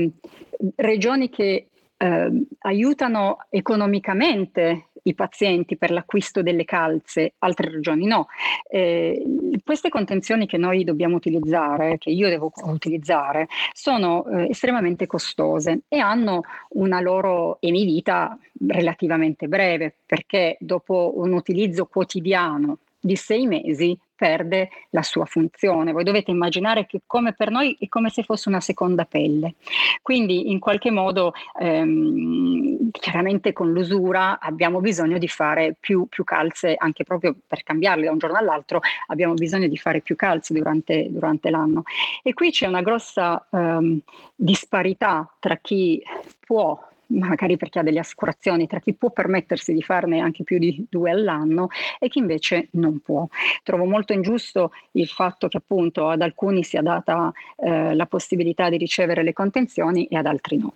regioni 0.76 1.28
che 1.28 1.66
eh, 1.96 2.46
aiutano 2.60 3.38
economicamente 3.50 4.86
i 5.04 5.14
pazienti 5.14 5.76
per 5.76 5.90
l'acquisto 5.90 6.42
delle 6.42 6.64
calze, 6.64 7.34
altre 7.38 7.70
regioni 7.70 8.06
no. 8.06 8.26
Eh, 8.68 9.22
queste 9.64 9.88
contenzioni 9.88 10.46
che 10.46 10.56
noi 10.56 10.84
dobbiamo 10.84 11.16
utilizzare, 11.16 11.98
che 11.98 12.10
io 12.10 12.28
devo 12.28 12.52
utilizzare, 12.64 13.48
sono 13.72 14.26
eh, 14.26 14.48
estremamente 14.50 15.06
costose 15.06 15.82
e 15.88 15.98
hanno 15.98 16.42
una 16.70 17.00
loro 17.00 17.58
emivita 17.60 18.38
relativamente 18.66 19.48
breve, 19.48 19.94
perché 20.06 20.56
dopo 20.60 21.12
un 21.16 21.32
utilizzo 21.32 21.86
quotidiano 21.86 22.78
di 23.04 23.16
sei 23.16 23.46
mesi 23.46 23.96
perde 24.16 24.70
la 24.90 25.02
sua 25.02 25.26
funzione. 25.26 25.92
Voi 25.92 26.04
dovete 26.04 26.30
immaginare 26.30 26.86
che 26.86 27.02
come 27.04 27.34
per 27.34 27.50
noi 27.50 27.76
è 27.78 27.86
come 27.88 28.08
se 28.08 28.22
fosse 28.22 28.48
una 28.48 28.60
seconda 28.60 29.04
pelle. 29.04 29.56
Quindi 30.00 30.50
in 30.50 30.58
qualche 30.58 30.90
modo, 30.90 31.34
ehm, 31.60 32.90
chiaramente 32.92 33.52
con 33.52 33.72
l'usura 33.72 34.38
abbiamo 34.40 34.80
bisogno 34.80 35.18
di 35.18 35.28
fare 35.28 35.76
più, 35.78 36.06
più, 36.08 36.24
calze, 36.24 36.74
anche 36.78 37.04
proprio 37.04 37.36
per 37.46 37.62
cambiarle 37.62 38.06
da 38.06 38.12
un 38.12 38.18
giorno 38.18 38.38
all'altro, 38.38 38.80
abbiamo 39.08 39.34
bisogno 39.34 39.68
di 39.68 39.76
fare 39.76 40.00
più 40.00 40.16
calze 40.16 40.54
durante, 40.54 41.08
durante 41.10 41.50
l'anno. 41.50 41.82
E 42.22 42.32
qui 42.32 42.50
c'è 42.50 42.66
una 42.66 42.80
grossa 42.80 43.46
ehm, 43.50 44.00
disparità 44.34 45.30
tra 45.38 45.56
chi 45.56 46.02
può 46.40 46.78
magari 47.08 47.56
perché 47.56 47.80
ha 47.80 47.82
delle 47.82 47.98
assicurazioni, 47.98 48.66
tra 48.66 48.80
chi 48.80 48.94
può 48.94 49.10
permettersi 49.10 49.72
di 49.72 49.82
farne 49.82 50.20
anche 50.20 50.44
più 50.44 50.58
di 50.58 50.86
due 50.88 51.10
all'anno 51.10 51.68
e 51.98 52.08
chi 52.08 52.18
invece 52.18 52.68
non 52.72 53.00
può. 53.00 53.26
Trovo 53.62 53.84
molto 53.84 54.12
ingiusto 54.12 54.72
il 54.92 55.08
fatto 55.08 55.48
che 55.48 55.58
appunto 55.58 56.08
ad 56.08 56.22
alcuni 56.22 56.62
sia 56.62 56.82
data 56.82 57.32
eh, 57.56 57.94
la 57.94 58.06
possibilità 58.06 58.68
di 58.68 58.76
ricevere 58.76 59.22
le 59.22 59.32
contenzioni 59.32 60.06
e 60.06 60.16
ad 60.16 60.26
altri 60.26 60.58
no. 60.58 60.74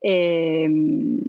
E, 0.00 0.62
ehm, 0.62 1.20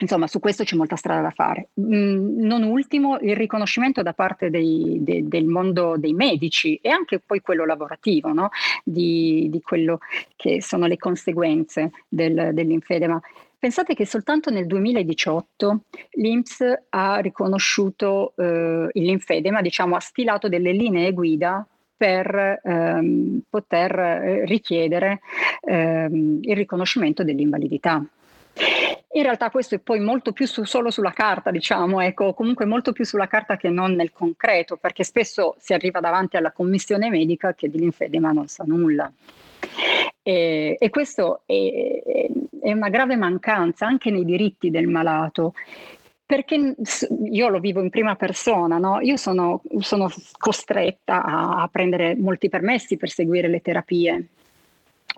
Insomma, 0.00 0.28
su 0.28 0.38
questo 0.38 0.62
c'è 0.62 0.76
molta 0.76 0.94
strada 0.94 1.22
da 1.22 1.30
fare. 1.30 1.70
Mm, 1.80 2.38
non 2.40 2.62
ultimo, 2.62 3.18
il 3.18 3.34
riconoscimento 3.34 4.00
da 4.02 4.12
parte 4.12 4.48
dei, 4.48 4.98
de, 5.00 5.26
del 5.26 5.44
mondo 5.44 5.96
dei 5.96 6.12
medici 6.12 6.78
e 6.80 6.88
anche 6.88 7.18
poi 7.18 7.40
quello 7.40 7.64
lavorativo, 7.64 8.32
no? 8.32 8.50
di, 8.84 9.48
di 9.50 9.60
quello 9.60 9.98
che 10.36 10.62
sono 10.62 10.86
le 10.86 10.98
conseguenze 10.98 11.90
del, 12.08 12.50
dell'infedema. 12.52 13.20
Pensate 13.60 13.94
che 13.94 14.06
soltanto 14.06 14.50
nel 14.50 14.66
2018 14.66 15.80
l'INPS 16.12 16.82
ha 16.90 17.16
riconosciuto 17.16 18.32
eh, 18.36 18.88
il 18.92 19.02
linfedema, 19.02 19.60
diciamo, 19.60 19.96
ha 19.96 20.00
stilato 20.00 20.48
delle 20.48 20.70
linee 20.70 21.12
guida 21.12 21.66
per 21.96 22.60
ehm, 22.62 23.40
poter 23.50 23.98
eh, 23.98 24.44
richiedere 24.44 25.18
ehm, 25.62 26.38
il 26.42 26.54
riconoscimento 26.54 27.24
dell'invalidità. 27.24 28.00
In 29.10 29.22
realtà 29.22 29.50
questo 29.50 29.74
è 29.74 29.80
poi 29.80 29.98
molto 29.98 30.30
più 30.30 30.46
su, 30.46 30.62
solo 30.62 30.92
sulla 30.92 31.12
carta, 31.12 31.50
diciamo, 31.50 32.00
ecco, 32.00 32.34
comunque 32.34 32.64
molto 32.64 32.92
più 32.92 33.04
sulla 33.04 33.26
carta 33.26 33.56
che 33.56 33.70
non 33.70 33.92
nel 33.94 34.12
concreto, 34.12 34.76
perché 34.76 35.02
spesso 35.02 35.56
si 35.58 35.72
arriva 35.72 35.98
davanti 35.98 36.36
alla 36.36 36.52
commissione 36.52 37.10
medica 37.10 37.54
che 37.54 37.68
di 37.68 37.80
linfedema 37.80 38.30
non 38.30 38.46
sa 38.46 38.62
nulla. 38.64 39.10
E, 40.22 40.76
e 40.78 40.90
questo 40.90 41.42
è, 41.46 42.02
è 42.04 42.28
una 42.72 42.88
grave 42.88 43.16
mancanza 43.16 43.86
anche 43.86 44.10
nei 44.10 44.24
diritti 44.24 44.70
del 44.70 44.86
malato. 44.86 45.54
Perché 46.28 46.74
io 47.30 47.48
lo 47.48 47.58
vivo 47.58 47.80
in 47.80 47.88
prima 47.88 48.14
persona, 48.14 48.76
no? 48.76 49.00
io 49.00 49.16
sono, 49.16 49.62
sono 49.78 50.10
costretta 50.36 51.24
a, 51.24 51.62
a, 51.62 51.68
prendere 51.68 52.16
molti 52.16 52.50
permessi 52.50 52.98
per 52.98 53.08
seguire 53.08 53.48
le 53.48 53.62
terapie. 53.62 54.26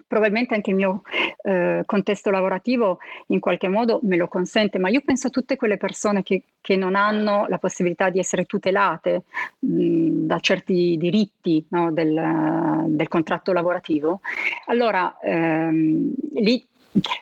Probabilmente 0.07 0.55
anche 0.55 0.71
il 0.71 0.77
mio 0.77 1.03
eh, 1.43 1.83
contesto 1.85 2.31
lavorativo 2.31 2.99
in 3.29 3.41
qualche 3.41 3.67
modo 3.67 3.99
me 4.05 4.17
lo 4.17 4.29
consente, 4.29 4.79
ma 4.79 4.89
io 4.89 5.03
penso 5.05 5.27
a 5.27 5.31
tutte 5.31 5.57
quelle 5.57 5.79
persone 5.79 6.23
che, 6.23 6.43
che 6.61 6.77
non 6.77 6.95
hanno 6.95 7.47
la 7.49 7.59
possibilità 7.59 8.09
di 8.09 8.21
essere 8.21 8.45
tutelate 8.45 9.25
mh, 9.59 10.27
da 10.27 10.39
certi 10.39 10.97
diritti 10.97 11.65
no, 11.71 11.93
del, 11.93 12.85
del, 12.87 13.09
contratto 13.09 13.53
lavorativo, 13.53 14.21
allora 14.67 15.19
ehm, 15.21 16.13
lì 16.35 16.65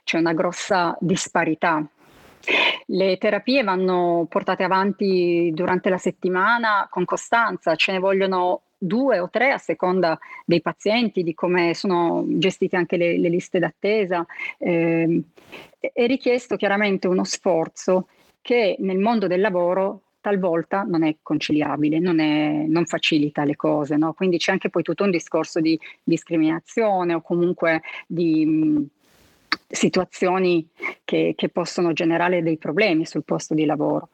c'è 0.05 0.19
una 0.19 0.33
grossa 0.33 0.97
disparità. 1.01 1.85
Le 2.87 3.19
terapie 3.19 3.63
vanno 3.63 4.27
portate 4.29 4.63
avanti 4.63 5.51
durante 5.53 5.91
la 5.91 5.99
settimana 5.99 6.87
con 6.91 7.05
costanza, 7.05 7.75
ce 7.75 7.93
ne 7.93 7.99
vogliono 7.99 8.63
due 8.79 9.19
o 9.19 9.29
tre 9.29 9.51
a 9.51 9.59
seconda 9.59 10.19
dei 10.45 10.63
pazienti, 10.63 11.23
di 11.23 11.35
come 11.35 11.75
sono 11.75 12.25
gestite 12.27 12.77
anche 12.77 12.97
le, 12.97 13.19
le 13.19 13.29
liste 13.29 13.59
d'attesa. 13.59 14.25
Eh, 14.57 15.23
è 15.79 16.07
richiesto 16.07 16.57
chiaramente 16.57 17.09
uno 17.09 17.25
sforzo 17.25 18.09
che 18.41 18.77
nel 18.79 18.99
mondo 18.99 19.27
del 19.27 19.41
lavoro 19.41 20.03
talvolta 20.21 20.83
non 20.83 21.05
è 21.05 21.17
conciliabile, 21.23 21.99
non, 21.99 22.19
è, 22.21 22.65
non 22.67 22.87
facilita 22.87 23.45
le 23.45 23.57
cose, 23.57 23.97
no? 23.97 24.13
quindi 24.15 24.39
c'è 24.39 24.53
anche 24.53 24.69
poi 24.69 24.83
tutto 24.83 25.05
un 25.05 25.11
discorso 25.11 25.61
di 25.61 25.79
discriminazione 26.03 27.15
o 27.15 27.23
comunque 27.23 27.83
di 28.07 28.89
situazioni 29.69 30.69
che, 31.05 31.35
che 31.37 31.49
possono 31.49 31.93
generare 31.93 32.43
dei 32.43 32.57
problemi 32.57 33.05
sul 33.05 33.25
posto 33.25 33.55
di 33.55 33.65
lavoro. 33.65 34.09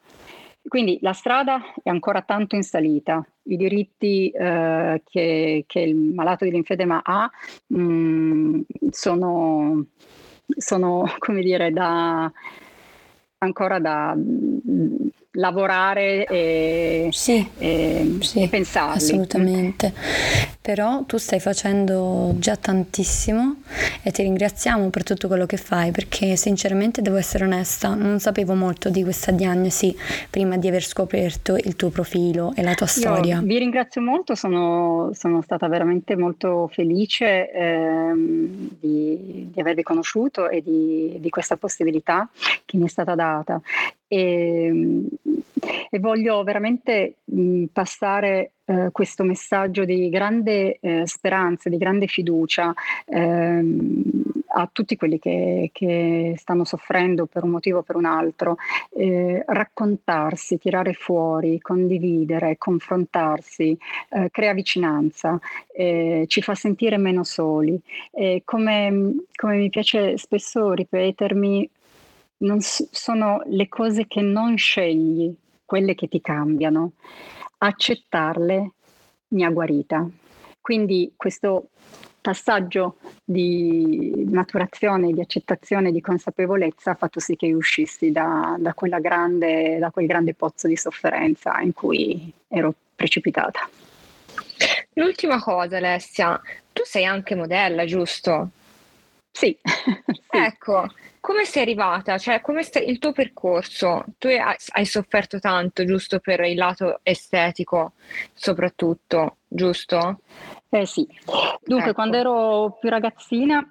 Quindi 0.67 0.97
la 1.01 1.13
strada 1.13 1.61
è 1.83 1.89
ancora 1.89 2.23
tanto 2.23 2.55
in 2.55 2.63
salita, 2.63 3.23
i 3.43 3.55
diritti 3.55 4.29
eh, 4.31 5.01
che, 5.05 5.63
che, 5.67 5.79
il 5.79 5.95
malato 5.95 6.43
di 6.43 6.51
linfedema 6.51 7.01
ha 7.03 7.29
mh, 7.67 7.79
mm, 7.79 8.61
sono, 8.89 9.85
sono, 10.57 11.03
come 11.19 11.41
dire, 11.41 11.71
da, 11.71 12.31
ancora 13.37 13.79
da, 13.79 14.17
lavorare 15.35 16.25
e, 16.25 17.09
sì, 17.11 17.47
e, 17.57 18.17
sì, 18.21 18.47
pensarli. 18.47 18.97
Assolutamente. 18.97 19.93
Però 20.61 21.03
tu 21.03 21.17
stai 21.17 21.39
facendo 21.39 22.33
già 22.39 22.55
tantissimo 22.55 23.57
e 24.01 24.11
ti 24.11 24.23
ringraziamo 24.23 24.89
per 24.89 25.03
tutto 25.03 25.27
quello 25.27 25.45
che 25.45 25.57
fai 25.57 25.91
perché 25.91 26.35
sinceramente 26.35 27.01
devo 27.01 27.17
essere 27.17 27.43
onesta, 27.45 27.93
non 27.93 28.19
sapevo 28.19 28.55
molto 28.55 28.89
di 28.89 29.03
questa 29.03 29.31
diagnosi 29.31 29.95
prima 30.29 30.57
di 30.57 30.67
aver 30.67 30.83
scoperto 30.83 31.55
il 31.55 31.75
tuo 31.75 31.89
profilo 31.89 32.53
e 32.55 32.63
la 32.63 32.73
tua 32.73 32.87
storia. 32.87 33.35
Io 33.35 33.41
vi 33.41 33.57
ringrazio 33.59 34.01
molto, 34.01 34.33
sono, 34.35 35.11
sono 35.13 35.41
stata 35.41 35.67
veramente 35.67 36.15
molto 36.15 36.67
felice 36.71 37.51
ehm, 37.51 38.69
di, 38.79 39.49
di, 39.53 39.59
avervi 39.59 39.83
conosciuto 39.83 40.49
e 40.49 40.61
di, 40.61 41.17
di 41.19 41.29
questa 41.29 41.57
possibilità 41.57 42.27
che 42.65 42.77
mi 42.77 42.85
è 42.85 42.89
stata 42.89 43.13
data. 43.15 43.61
E, 44.15 45.07
e 45.89 45.99
voglio 45.99 46.43
veramente 46.43 47.15
mh, 47.25 47.65
passare 47.73 48.51
eh, 48.65 48.89
questo 48.91 49.23
messaggio 49.23 49.85
di 49.85 50.09
grande 50.09 50.77
eh, 50.79 51.03
speranza, 51.05 51.69
di 51.69 51.77
grande 51.77 52.07
fiducia 52.07 52.73
ehm, 53.05 54.23
a 54.47 54.69
tutti 54.71 54.95
quelli 54.95 55.19
che, 55.19 55.69
che, 55.73 56.33
stanno 56.37 56.63
soffrendo 56.63 57.25
per 57.25 57.43
un 57.43 57.51
motivo 57.51 57.79
o 57.79 57.81
per 57.81 57.95
un 57.95 58.05
altro. 58.05 58.57
Eh, 58.95 59.43
raccontarsi, 59.45 60.57
tirare 60.57 60.93
fuori, 60.93 61.59
condividere, 61.59 62.57
confrontarsi, 62.57 63.77
eh, 64.09 64.29
crea 64.31 64.53
vicinanza, 64.53 65.39
eh, 65.73 66.23
ci 66.27 66.41
fa 66.41 66.55
sentire 66.55 66.97
meno 66.97 67.23
soli. 67.23 67.79
come, 68.45 69.15
come 69.35 69.57
mi 69.57 69.69
piace 69.69 70.17
spesso 70.17 70.73
ripetermi, 70.73 71.69
non 72.37 72.59
sono 72.61 73.41
le 73.45 73.67
cose 73.67 74.07
che 74.07 74.21
non 74.21 74.57
scegli, 74.57 75.33
quelle 75.63 75.95
che 75.95 76.07
ti 76.07 76.21
cambiano. 76.21 76.93
Accettarle 77.57 78.71
mi 79.29 79.43
ha 79.43 79.49
guarita. 79.49 80.07
Quindi 80.61 81.13
questo 81.15 81.69
passaggio 82.25 82.97
di 83.23 84.25
maturazione, 84.31 85.13
di 85.13 85.21
accettazione, 85.21 85.91
di 85.91 86.01
consapevolezza 86.01 86.91
ha 86.91 86.95
fatto 86.95 87.19
sì 87.19 87.35
che 87.35 87.45
io 87.45 87.57
uscissi 87.57 88.11
da, 88.11 88.55
da, 88.57 88.73
grande, 88.99 89.77
da 89.77 89.91
quel 89.91 90.07
grande 90.07 90.33
pozzo 90.33 90.67
di 90.67 90.75
sofferenza 90.75 91.59
in 91.61 91.73
cui 91.73 92.33
ero 92.47 92.73
precipitata. 92.95 93.69
L'ultima 94.93 95.39
cosa, 95.39 95.77
Alessia, 95.77 96.41
tu 96.73 96.81
sei 96.83 97.05
anche 97.05 97.35
modella, 97.35 97.85
giusto? 97.85 98.49
Sì. 99.35 99.47
sì. 99.47 99.57
Ecco, 100.35 100.87
come 101.21 101.45
sei 101.45 101.63
arrivata? 101.63 102.17
Cioè, 102.17 102.41
come 102.41 102.61
stai, 102.61 102.89
il 102.89 102.99
tuo 102.99 103.13
percorso? 103.13 104.03
Tu 104.17 104.27
hai, 104.27 104.55
hai, 104.73 104.85
sofferto 104.85 105.39
tanto, 105.39 105.85
giusto, 105.85 106.19
per 106.19 106.41
il 106.41 106.57
lato 106.57 106.99
estetico, 107.03 107.93
soprattutto, 108.33 109.37
giusto? 109.47 110.19
Eh 110.69 110.85
sì. 110.85 111.07
Dunque, 111.63 111.85
ecco. 111.85 111.93
quando 111.93 112.17
ero 112.17 112.77
più 112.79 112.89
ragazzina 112.89 113.65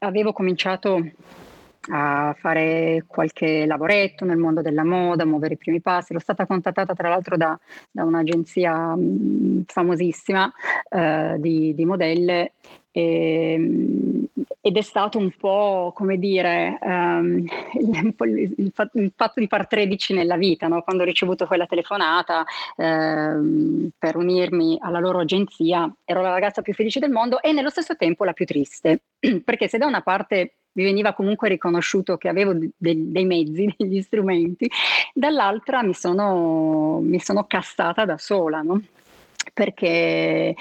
avevo 0.00 0.32
cominciato 0.32 1.00
a 1.88 2.34
fare 2.38 3.04
qualche 3.06 3.64
lavoretto 3.66 4.24
nel 4.24 4.38
mondo 4.38 4.60
della 4.62 4.84
moda, 4.84 5.22
a 5.22 5.26
muovere 5.26 5.54
i 5.54 5.58
primi 5.58 5.80
passi. 5.80 6.12
Ero 6.12 6.20
stata 6.20 6.46
contattata 6.46 6.94
tra 6.94 7.08
l'altro 7.08 7.36
da, 7.36 7.58
da 7.90 8.04
un'agenzia 8.04 8.94
mh, 8.96 9.64
famosissima 9.66 10.52
eh, 10.88 11.36
di, 11.38 11.74
di, 11.74 11.84
modelle 11.84 12.52
e, 12.96 13.52
ehm, 13.52 14.26
ed 14.62 14.76
è 14.76 14.80
stato 14.80 15.18
un 15.18 15.30
po', 15.38 15.92
come 15.94 16.18
dire, 16.18 16.78
um, 16.80 17.44
il, 17.74 18.14
il, 18.18 18.54
il, 18.56 19.12
fatto 19.14 19.38
di 19.38 19.46
far 19.46 19.66
13 19.66 20.14
nella 20.14 20.36
vita, 20.36 20.66
no? 20.66 20.82
quando 20.82 21.02
ho 21.02 21.06
ricevuto 21.06 21.46
quella 21.46 21.66
telefonata 21.66 22.44
um, 22.76 23.90
per 23.96 24.16
unirmi 24.16 24.78
alla 24.80 24.98
loro 24.98 25.20
agenzia, 25.20 25.92
ero 26.04 26.22
la 26.22 26.30
ragazza 26.30 26.62
più 26.62 26.72
felice 26.74 26.98
del 26.98 27.10
mondo 27.10 27.40
e 27.42 27.52
nello 27.52 27.70
stesso 27.70 27.96
tempo 27.96 28.24
la 28.24 28.32
più 28.32 28.46
triste, 28.46 29.02
perché 29.44 29.68
se 29.68 29.78
da 29.78 29.86
una 29.86 30.00
parte 30.00 30.54
mi 30.72 30.84
veniva 30.84 31.12
comunque 31.12 31.48
riconosciuto 31.48 32.16
che 32.16 32.28
avevo 32.28 32.54
de- 32.54 32.72
dei 32.76 33.24
mezzi, 33.24 33.72
degli 33.76 34.02
strumenti, 34.02 34.68
dall'altra 35.12 35.82
mi 35.82 35.94
sono, 35.94 37.00
mi 37.02 37.20
sono 37.20 37.44
cassata 37.44 38.04
da 38.04 38.16
sola, 38.18 38.62
no? 38.62 38.80
perché 39.52 40.54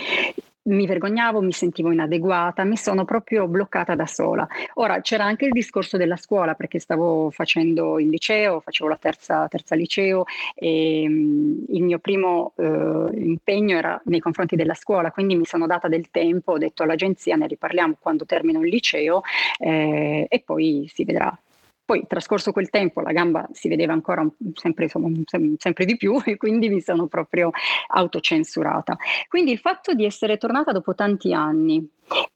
mi 0.66 0.86
vergognavo, 0.86 1.42
mi 1.42 1.52
sentivo 1.52 1.92
inadeguata, 1.92 2.64
mi 2.64 2.78
sono 2.78 3.06
proprio 3.06 3.48
bloccata 3.48 3.96
da 3.96 4.06
sola. 4.06 4.48
Ora 4.76 5.02
c'era 5.02 5.26
anche 5.26 5.46
il 5.46 5.52
discorso 5.52 5.98
della 5.98 6.18
scuola 6.18 6.56
perché 6.56 6.80
stavo 6.80 7.30
facendo 7.32 8.00
il 8.00 8.10
liceo, 8.10 8.60
facevo 8.62 8.90
la 8.90 8.98
terza, 8.98 9.48
terza 9.48 9.76
liceo 9.76 10.24
e 10.56 11.06
um, 11.08 11.64
il 11.70 11.84
mio 11.84 12.00
primo 12.00 12.54
uh, 12.56 13.10
impegno 13.14 13.78
era 13.78 14.02
nei 14.06 14.20
confronti 14.20 14.56
della 14.56 14.74
scuola, 14.74 15.12
quindi 15.12 15.36
mi 15.36 15.46
sono 15.46 15.68
data 15.68 15.88
del 15.88 16.10
tempo, 16.10 16.54
ho 16.54 16.58
detto 16.58 16.84
all'agenzia 16.84 17.36
ne 17.36 17.48
riparliamo 17.48 17.98
quando 18.00 18.26
termino 18.26 18.62
il 18.62 18.70
liceo 18.70 19.22
eh, 19.60 20.26
e 20.28 20.40
poi 20.40 20.90
si 20.92 21.04
vedrà. 21.04 21.38
Poi 21.86 22.06
trascorso 22.08 22.52
quel 22.52 22.70
tempo 22.72 23.02
la 23.02 23.12
gamba 23.12 23.48
si 23.52 23.68
vedeva 23.68 23.94
ancora 23.94 24.28
sempre, 24.54 24.86
insomma, 24.86 25.10
sempre 25.58 25.86
di 25.86 25.96
più 25.98 26.20
e 26.26 26.36
quindi 26.36 26.68
mi 26.68 26.82
sono 26.82 27.06
proprio 27.06 27.52
autocensurata. 27.88 28.98
Quindi 29.28 29.52
il 29.52 29.60
fatto 29.60 29.94
di 29.94 30.04
essere 30.04 30.38
tornata 30.38 30.72
dopo 30.72 30.96
tanti 30.96 31.32
anni 31.32 31.88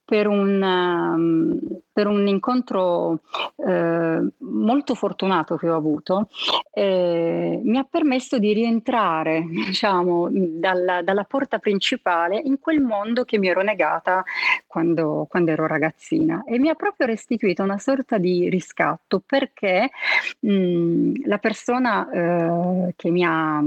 per 0.09 0.25
un, 0.25 0.59
um, 0.59 1.59
per 1.93 2.07
un 2.07 2.25
incontro 2.25 3.19
eh, 3.57 4.27
molto 4.39 4.95
fortunato 4.95 5.55
che 5.55 5.69
ho 5.69 5.75
avuto, 5.75 6.29
eh, 6.73 7.61
mi 7.63 7.77
ha 7.77 7.85
permesso 7.87 8.39
di 8.39 8.51
rientrare 8.51 9.45
diciamo, 9.47 10.27
dalla, 10.31 11.03
dalla, 11.03 11.25
porta 11.25 11.59
principale 11.59 12.41
in 12.43 12.57
quel 12.59 12.81
mondo 12.81 13.23
che 13.23 13.37
mi 13.37 13.49
ero 13.49 13.61
negata 13.61 14.23
quando, 14.65 15.27
quando, 15.29 15.51
ero 15.51 15.67
ragazzina. 15.67 16.43
E 16.47 16.57
mi 16.57 16.69
ha 16.69 16.73
proprio 16.73 17.05
restituito 17.05 17.61
una 17.61 17.77
sorta 17.77 18.17
di 18.17 18.49
riscatto 18.49 19.21
perché 19.23 19.91
mh, 20.39 21.27
la 21.27 21.37
persona 21.37 22.09
eh, 22.09 22.93
che 22.95 23.11
mi 23.11 23.23
ha 23.23 23.63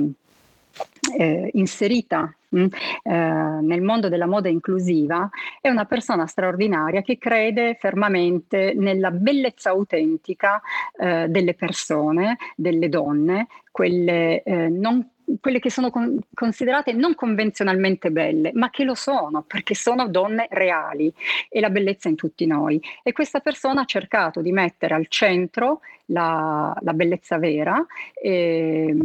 eh, 1.16 1.50
inserita 1.52 2.34
mh, 2.52 2.66
eh, 3.02 3.12
nel 3.12 3.82
mondo 3.82 4.08
della 4.08 4.26
moda 4.26 4.48
inclusiva 4.48 5.28
è 5.60 5.68
una 5.68 5.84
persona 5.84 6.26
straordinaria 6.26 7.02
che 7.02 7.18
crede 7.18 7.76
fermamente 7.78 8.74
nella 8.76 9.10
bellezza 9.10 9.70
autentica 9.70 10.60
eh, 10.98 11.26
delle 11.28 11.54
persone, 11.54 12.36
delle 12.56 12.88
donne, 12.88 13.48
quelle 13.70 14.42
eh, 14.42 14.68
non 14.68 15.06
quelle 15.40 15.58
che 15.58 15.70
sono 15.70 15.90
con- 15.90 16.18
considerate 16.34 16.92
non 16.92 17.14
convenzionalmente 17.14 18.10
belle, 18.10 18.52
ma 18.54 18.70
che 18.70 18.84
lo 18.84 18.94
sono, 18.94 19.42
perché 19.42 19.74
sono 19.74 20.08
donne 20.08 20.46
reali 20.50 21.12
e 21.48 21.60
la 21.60 21.70
bellezza 21.70 22.08
in 22.08 22.16
tutti 22.16 22.46
noi. 22.46 22.80
E 23.02 23.12
questa 23.12 23.40
persona 23.40 23.82
ha 23.82 23.86
cercato 23.86 24.40
di 24.40 24.52
mettere 24.52 24.94
al 24.94 25.06
centro 25.08 25.80
la, 26.06 26.76
la 26.80 26.92
bellezza 26.92 27.38
vera, 27.38 27.84
eh, 28.14 28.96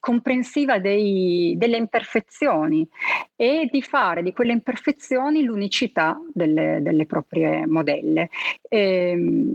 comprensiva 0.00 0.78
dei, 0.78 1.54
delle 1.56 1.76
imperfezioni 1.76 2.86
e 3.34 3.68
di 3.70 3.82
fare 3.82 4.22
di 4.22 4.32
quelle 4.32 4.52
imperfezioni 4.52 5.42
l'unicità 5.42 6.18
delle, 6.32 6.78
delle 6.80 7.06
proprie 7.06 7.66
modelle. 7.66 8.30
E, 8.68 9.52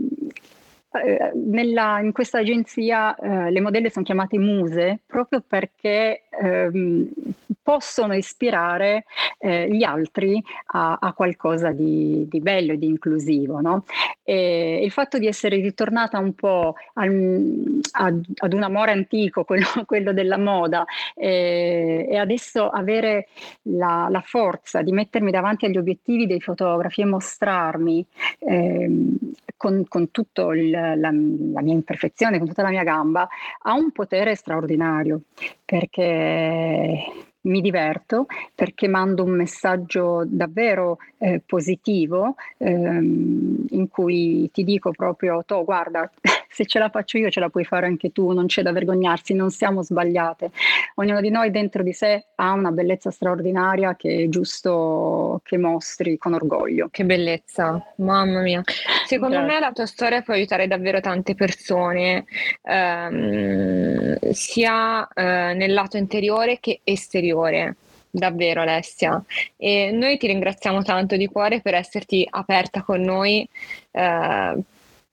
eh, 0.92 1.32
nella, 1.34 2.00
in 2.00 2.12
questa 2.12 2.38
agenzia 2.38 3.14
eh, 3.14 3.50
le 3.50 3.60
modelle 3.60 3.90
sono 3.90 4.04
chiamate 4.04 4.38
muse 4.38 5.00
proprio 5.06 5.42
perché 5.46 6.24
ehm, 6.28 7.08
possono 7.62 8.14
ispirare 8.14 9.04
eh, 9.38 9.68
gli 9.70 9.84
altri 9.84 10.42
a, 10.72 10.98
a 11.00 11.12
qualcosa 11.12 11.70
di, 11.70 12.26
di, 12.28 12.40
bello 12.40 12.72
e 12.72 12.78
di 12.78 12.86
inclusivo. 12.86 13.60
No? 13.60 13.84
Il 14.24 14.90
fatto 14.90 15.18
di 15.18 15.26
essere 15.26 15.56
ritornata 15.56 16.18
un 16.18 16.34
po' 16.34 16.74
al, 16.94 17.80
ad, 17.92 18.24
ad, 18.36 18.52
un 18.52 18.62
amore 18.62 18.92
antico, 18.92 19.44
quello, 19.44 19.66
quello 19.84 20.12
della 20.12 20.38
moda, 20.38 20.84
e, 21.14 22.06
e 22.08 22.16
adesso 22.16 22.68
avere 22.68 23.28
la, 23.62 24.06
la, 24.10 24.22
forza 24.24 24.82
di 24.82 24.92
mettermi 24.92 25.30
davanti 25.30 25.66
agli 25.66 25.76
obiettivi 25.76 26.26
dei 26.26 26.40
fotografi 26.40 27.00
e 27.02 27.04
mostrarmi 27.04 28.06
ehm, 28.38 29.18
con, 29.56 29.84
con 29.88 30.10
la, 30.96 31.10
la 31.10 31.62
mia 31.62 31.74
imperfezione, 31.74 32.38
con 32.38 32.48
tutta 32.48 32.62
la 32.62 32.70
mia 32.70 32.82
gamba, 32.82 33.28
ha 33.62 33.72
un 33.74 33.90
potere 33.92 34.34
straordinario 34.34 35.22
perché 35.64 37.30
mi 37.42 37.60
diverto 37.60 38.26
perché 38.54 38.88
mando 38.88 39.24
un 39.24 39.30
messaggio 39.30 40.24
davvero 40.26 40.98
eh, 41.18 41.40
positivo 41.44 42.36
ehm, 42.58 43.66
in 43.70 43.88
cui 43.88 44.50
ti 44.52 44.64
dico 44.64 44.90
proprio, 44.92 45.42
to 45.44 45.64
guarda, 45.64 46.08
se 46.48 46.66
ce 46.66 46.78
la 46.78 46.90
faccio 46.90 47.18
io 47.18 47.30
ce 47.30 47.40
la 47.40 47.48
puoi 47.48 47.64
fare 47.64 47.86
anche 47.86 48.12
tu, 48.12 48.32
non 48.32 48.46
c'è 48.46 48.62
da 48.62 48.72
vergognarsi, 48.72 49.34
non 49.34 49.50
siamo 49.50 49.82
sbagliate. 49.82 50.50
Ognuno 50.96 51.20
di 51.20 51.30
noi 51.30 51.50
dentro 51.50 51.82
di 51.82 51.92
sé 51.92 52.26
ha 52.36 52.52
una 52.52 52.70
bellezza 52.70 53.10
straordinaria 53.10 53.96
che 53.96 54.24
è 54.24 54.28
giusto 54.28 55.40
che 55.42 55.56
mostri 55.56 56.18
con 56.18 56.34
orgoglio. 56.34 56.88
Che 56.90 57.04
bellezza, 57.04 57.82
mamma 57.96 58.40
mia. 58.40 58.62
Secondo 59.06 59.36
Grazie. 59.36 59.54
me 59.54 59.60
la 59.60 59.72
tua 59.72 59.86
storia 59.86 60.22
può 60.22 60.34
aiutare 60.34 60.66
davvero 60.66 61.00
tante 61.00 61.34
persone, 61.34 62.24
ehm, 62.62 64.18
sia 64.30 65.08
eh, 65.08 65.54
nel 65.54 65.72
lato 65.72 65.96
interiore 65.96 66.58
che 66.60 66.80
esteriore 66.84 67.31
davvero 68.10 68.60
Alessia 68.60 69.22
e 69.56 69.90
noi 69.90 70.18
ti 70.18 70.26
ringraziamo 70.26 70.82
tanto 70.82 71.16
di 71.16 71.26
cuore 71.28 71.62
per 71.62 71.74
esserti 71.74 72.26
aperta 72.30 72.82
con 72.82 73.00
noi 73.00 73.48
eh, 73.90 74.62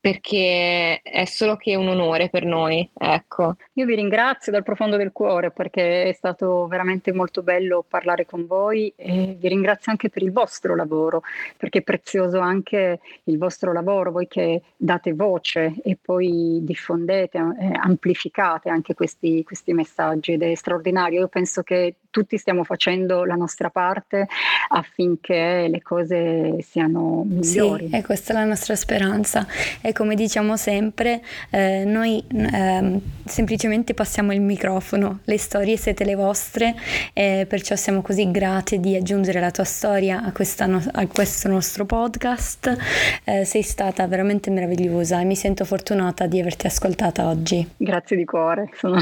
perché 0.02 1.02
è 1.02 1.26
solo 1.26 1.58
che 1.58 1.76
un 1.76 1.90
onore 1.90 2.30
per 2.30 2.46
noi, 2.46 2.90
ecco. 2.98 3.56
Io 3.74 3.86
vi 3.86 3.96
ringrazio 3.96 4.52
dal 4.52 4.64
profondo 4.64 4.96
del 4.96 5.12
cuore 5.12 5.52
perché 5.52 6.04
è 6.04 6.14
stato 6.14 6.68
veramente 6.68 7.12
molto 7.12 7.44
bello 7.44 7.84
parlare 7.86 8.26
con 8.26 8.48
voi 8.48 8.94
e 8.96 9.36
vi 9.38 9.48
ringrazio 9.50 9.92
anche 9.92 10.10
per 10.10 10.24
il 10.24 10.32
vostro 10.32 10.74
lavoro, 10.76 11.24
perché 11.58 11.80
è 11.80 11.82
prezioso 11.82 12.40
anche 12.40 13.00
il 13.26 13.38
vostro 13.38 13.74
lavoro, 13.74 14.12
voi 14.12 14.28
che 14.28 14.62
date 14.78 15.14
voce 15.14 15.74
e 15.84 15.98
poi 16.02 16.60
diffondete, 16.62 17.38
eh, 17.38 17.72
amplificate 17.74 18.70
anche 18.70 18.94
questi, 18.94 19.44
questi 19.44 19.74
messaggi 19.74 20.34
ed 20.34 20.44
è 20.44 20.56
straordinario. 20.56 21.20
Io 21.20 21.28
penso 21.28 21.62
che 21.62 21.96
tutti 22.10 22.38
stiamo 22.38 22.64
facendo 22.64 23.24
la 23.24 23.36
nostra 23.36 23.70
parte 23.70 24.28
affinché 24.70 25.68
le 25.70 25.82
cose 25.82 26.62
siano 26.62 27.24
migliori. 27.26 27.90
Sì, 27.90 27.96
e 27.96 28.04
questa 28.04 28.34
è 28.34 28.36
la 28.36 28.46
nostra 28.46 28.76
speranza. 28.76 29.46
E 29.82 29.94
come 29.94 30.16
diciamo 30.16 30.58
sempre, 30.58 31.22
eh, 31.50 31.84
noi 31.86 32.24
eh, 32.28 33.00
semplicemente 33.26 33.94
passiamo 33.94 34.34
il 34.34 34.42
microfono, 34.42 35.20
le 35.24 35.38
storie 35.38 35.78
siete 35.78 36.04
le 36.04 36.16
vostre, 36.16 36.76
e 37.14 37.46
perciò 37.48 37.76
siamo 37.76 38.02
così 38.02 38.30
grati 38.32 38.80
di 38.80 38.96
aggiungere 38.96 39.40
la 39.40 39.52
tua 39.52 39.64
storia 39.64 40.22
a, 40.22 40.66
no- 40.66 40.84
a 40.92 41.08
questo 41.08 41.48
nostro 41.48 41.86
podcast. 41.86 42.78
Eh, 43.24 43.46
sei 43.46 43.62
stata 43.62 44.06
veramente 44.08 44.50
meravigliosa 44.50 45.20
e 45.20 45.26
mi 45.26 45.36
sento 45.36 45.66
fortunata 45.66 46.26
di 46.28 46.40
averti 46.40 46.68
ascoltata 46.68 47.28
oggi. 47.28 47.68
Grazie 47.78 48.16
di 48.16 48.26
cuore, 48.26 48.70
sono 48.74 48.98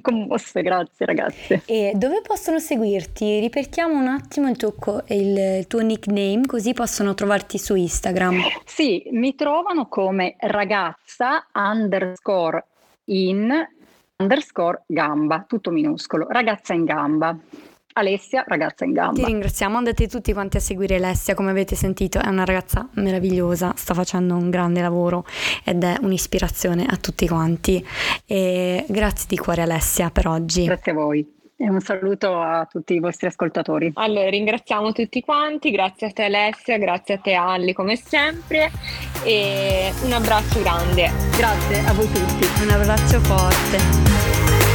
commosse, 0.00 0.62
grazie 0.62 1.06
ragazze. 1.06 1.62
E 1.66 1.92
dove 1.94 2.20
possono 2.22 2.58
seguirti? 2.58 3.40
Ripetiamo 3.40 3.98
un 3.98 4.06
attimo 4.06 4.48
il 4.48 4.56
tuo, 4.56 5.02
il 5.08 5.66
tuo, 5.66 5.80
nickname 5.80 6.46
così 6.46 6.72
possono 6.72 7.14
trovarti 7.14 7.58
su 7.58 7.74
Instagram. 7.74 8.40
Sì, 8.64 9.08
mi 9.12 9.34
trovano 9.34 9.86
come 9.88 10.36
ragazza 10.38 11.46
underscore 11.52 12.64
in 13.06 13.52
underscore 14.18 14.84
gamba, 14.86 15.44
tutto 15.46 15.70
minuscolo, 15.70 16.26
ragazza 16.28 16.72
in 16.72 16.84
gamba. 16.84 17.36
Alessia, 17.98 18.44
ragazza 18.46 18.84
in 18.84 18.92
gamba. 18.92 19.14
Ti 19.14 19.24
ringraziamo, 19.24 19.76
andate 19.78 20.06
tutti 20.06 20.32
quanti 20.32 20.58
a 20.58 20.60
seguire 20.60 20.96
Alessia, 20.96 21.34
come 21.34 21.50
avete 21.50 21.74
sentito 21.74 22.18
è 22.18 22.28
una 22.28 22.44
ragazza 22.44 22.86
meravigliosa, 22.94 23.72
sta 23.74 23.94
facendo 23.94 24.34
un 24.34 24.50
grande 24.50 24.82
lavoro 24.82 25.24
ed 25.64 25.82
è 25.82 25.96
un'ispirazione 26.00 26.84
a 26.86 26.96
tutti 26.96 27.26
quanti. 27.26 27.84
E 28.26 28.84
grazie 28.88 29.26
di 29.28 29.36
cuore 29.38 29.62
Alessia 29.62 30.10
per 30.10 30.28
oggi. 30.28 30.64
Grazie 30.64 30.92
a 30.92 30.94
voi. 30.94 31.34
E 31.58 31.70
un 31.70 31.80
saluto 31.80 32.38
a 32.38 32.66
tutti 32.70 32.92
i 32.92 33.00
vostri 33.00 33.28
ascoltatori. 33.28 33.90
Allora, 33.94 34.28
ringraziamo 34.28 34.92
tutti 34.92 35.22
quanti, 35.22 35.70
grazie 35.70 36.08
a 36.08 36.10
te 36.10 36.24
Alessia, 36.24 36.76
grazie 36.76 37.14
a 37.14 37.18
te 37.18 37.32
Alli 37.32 37.72
come 37.72 37.96
sempre 37.96 38.70
e 39.24 39.90
un 40.04 40.12
abbraccio 40.12 40.60
grande. 40.60 41.10
Grazie 41.34 41.78
a 41.78 41.94
voi 41.94 42.08
tutti. 42.12 42.46
Un 42.62 42.70
abbraccio 42.70 43.20
forte. 43.20 44.65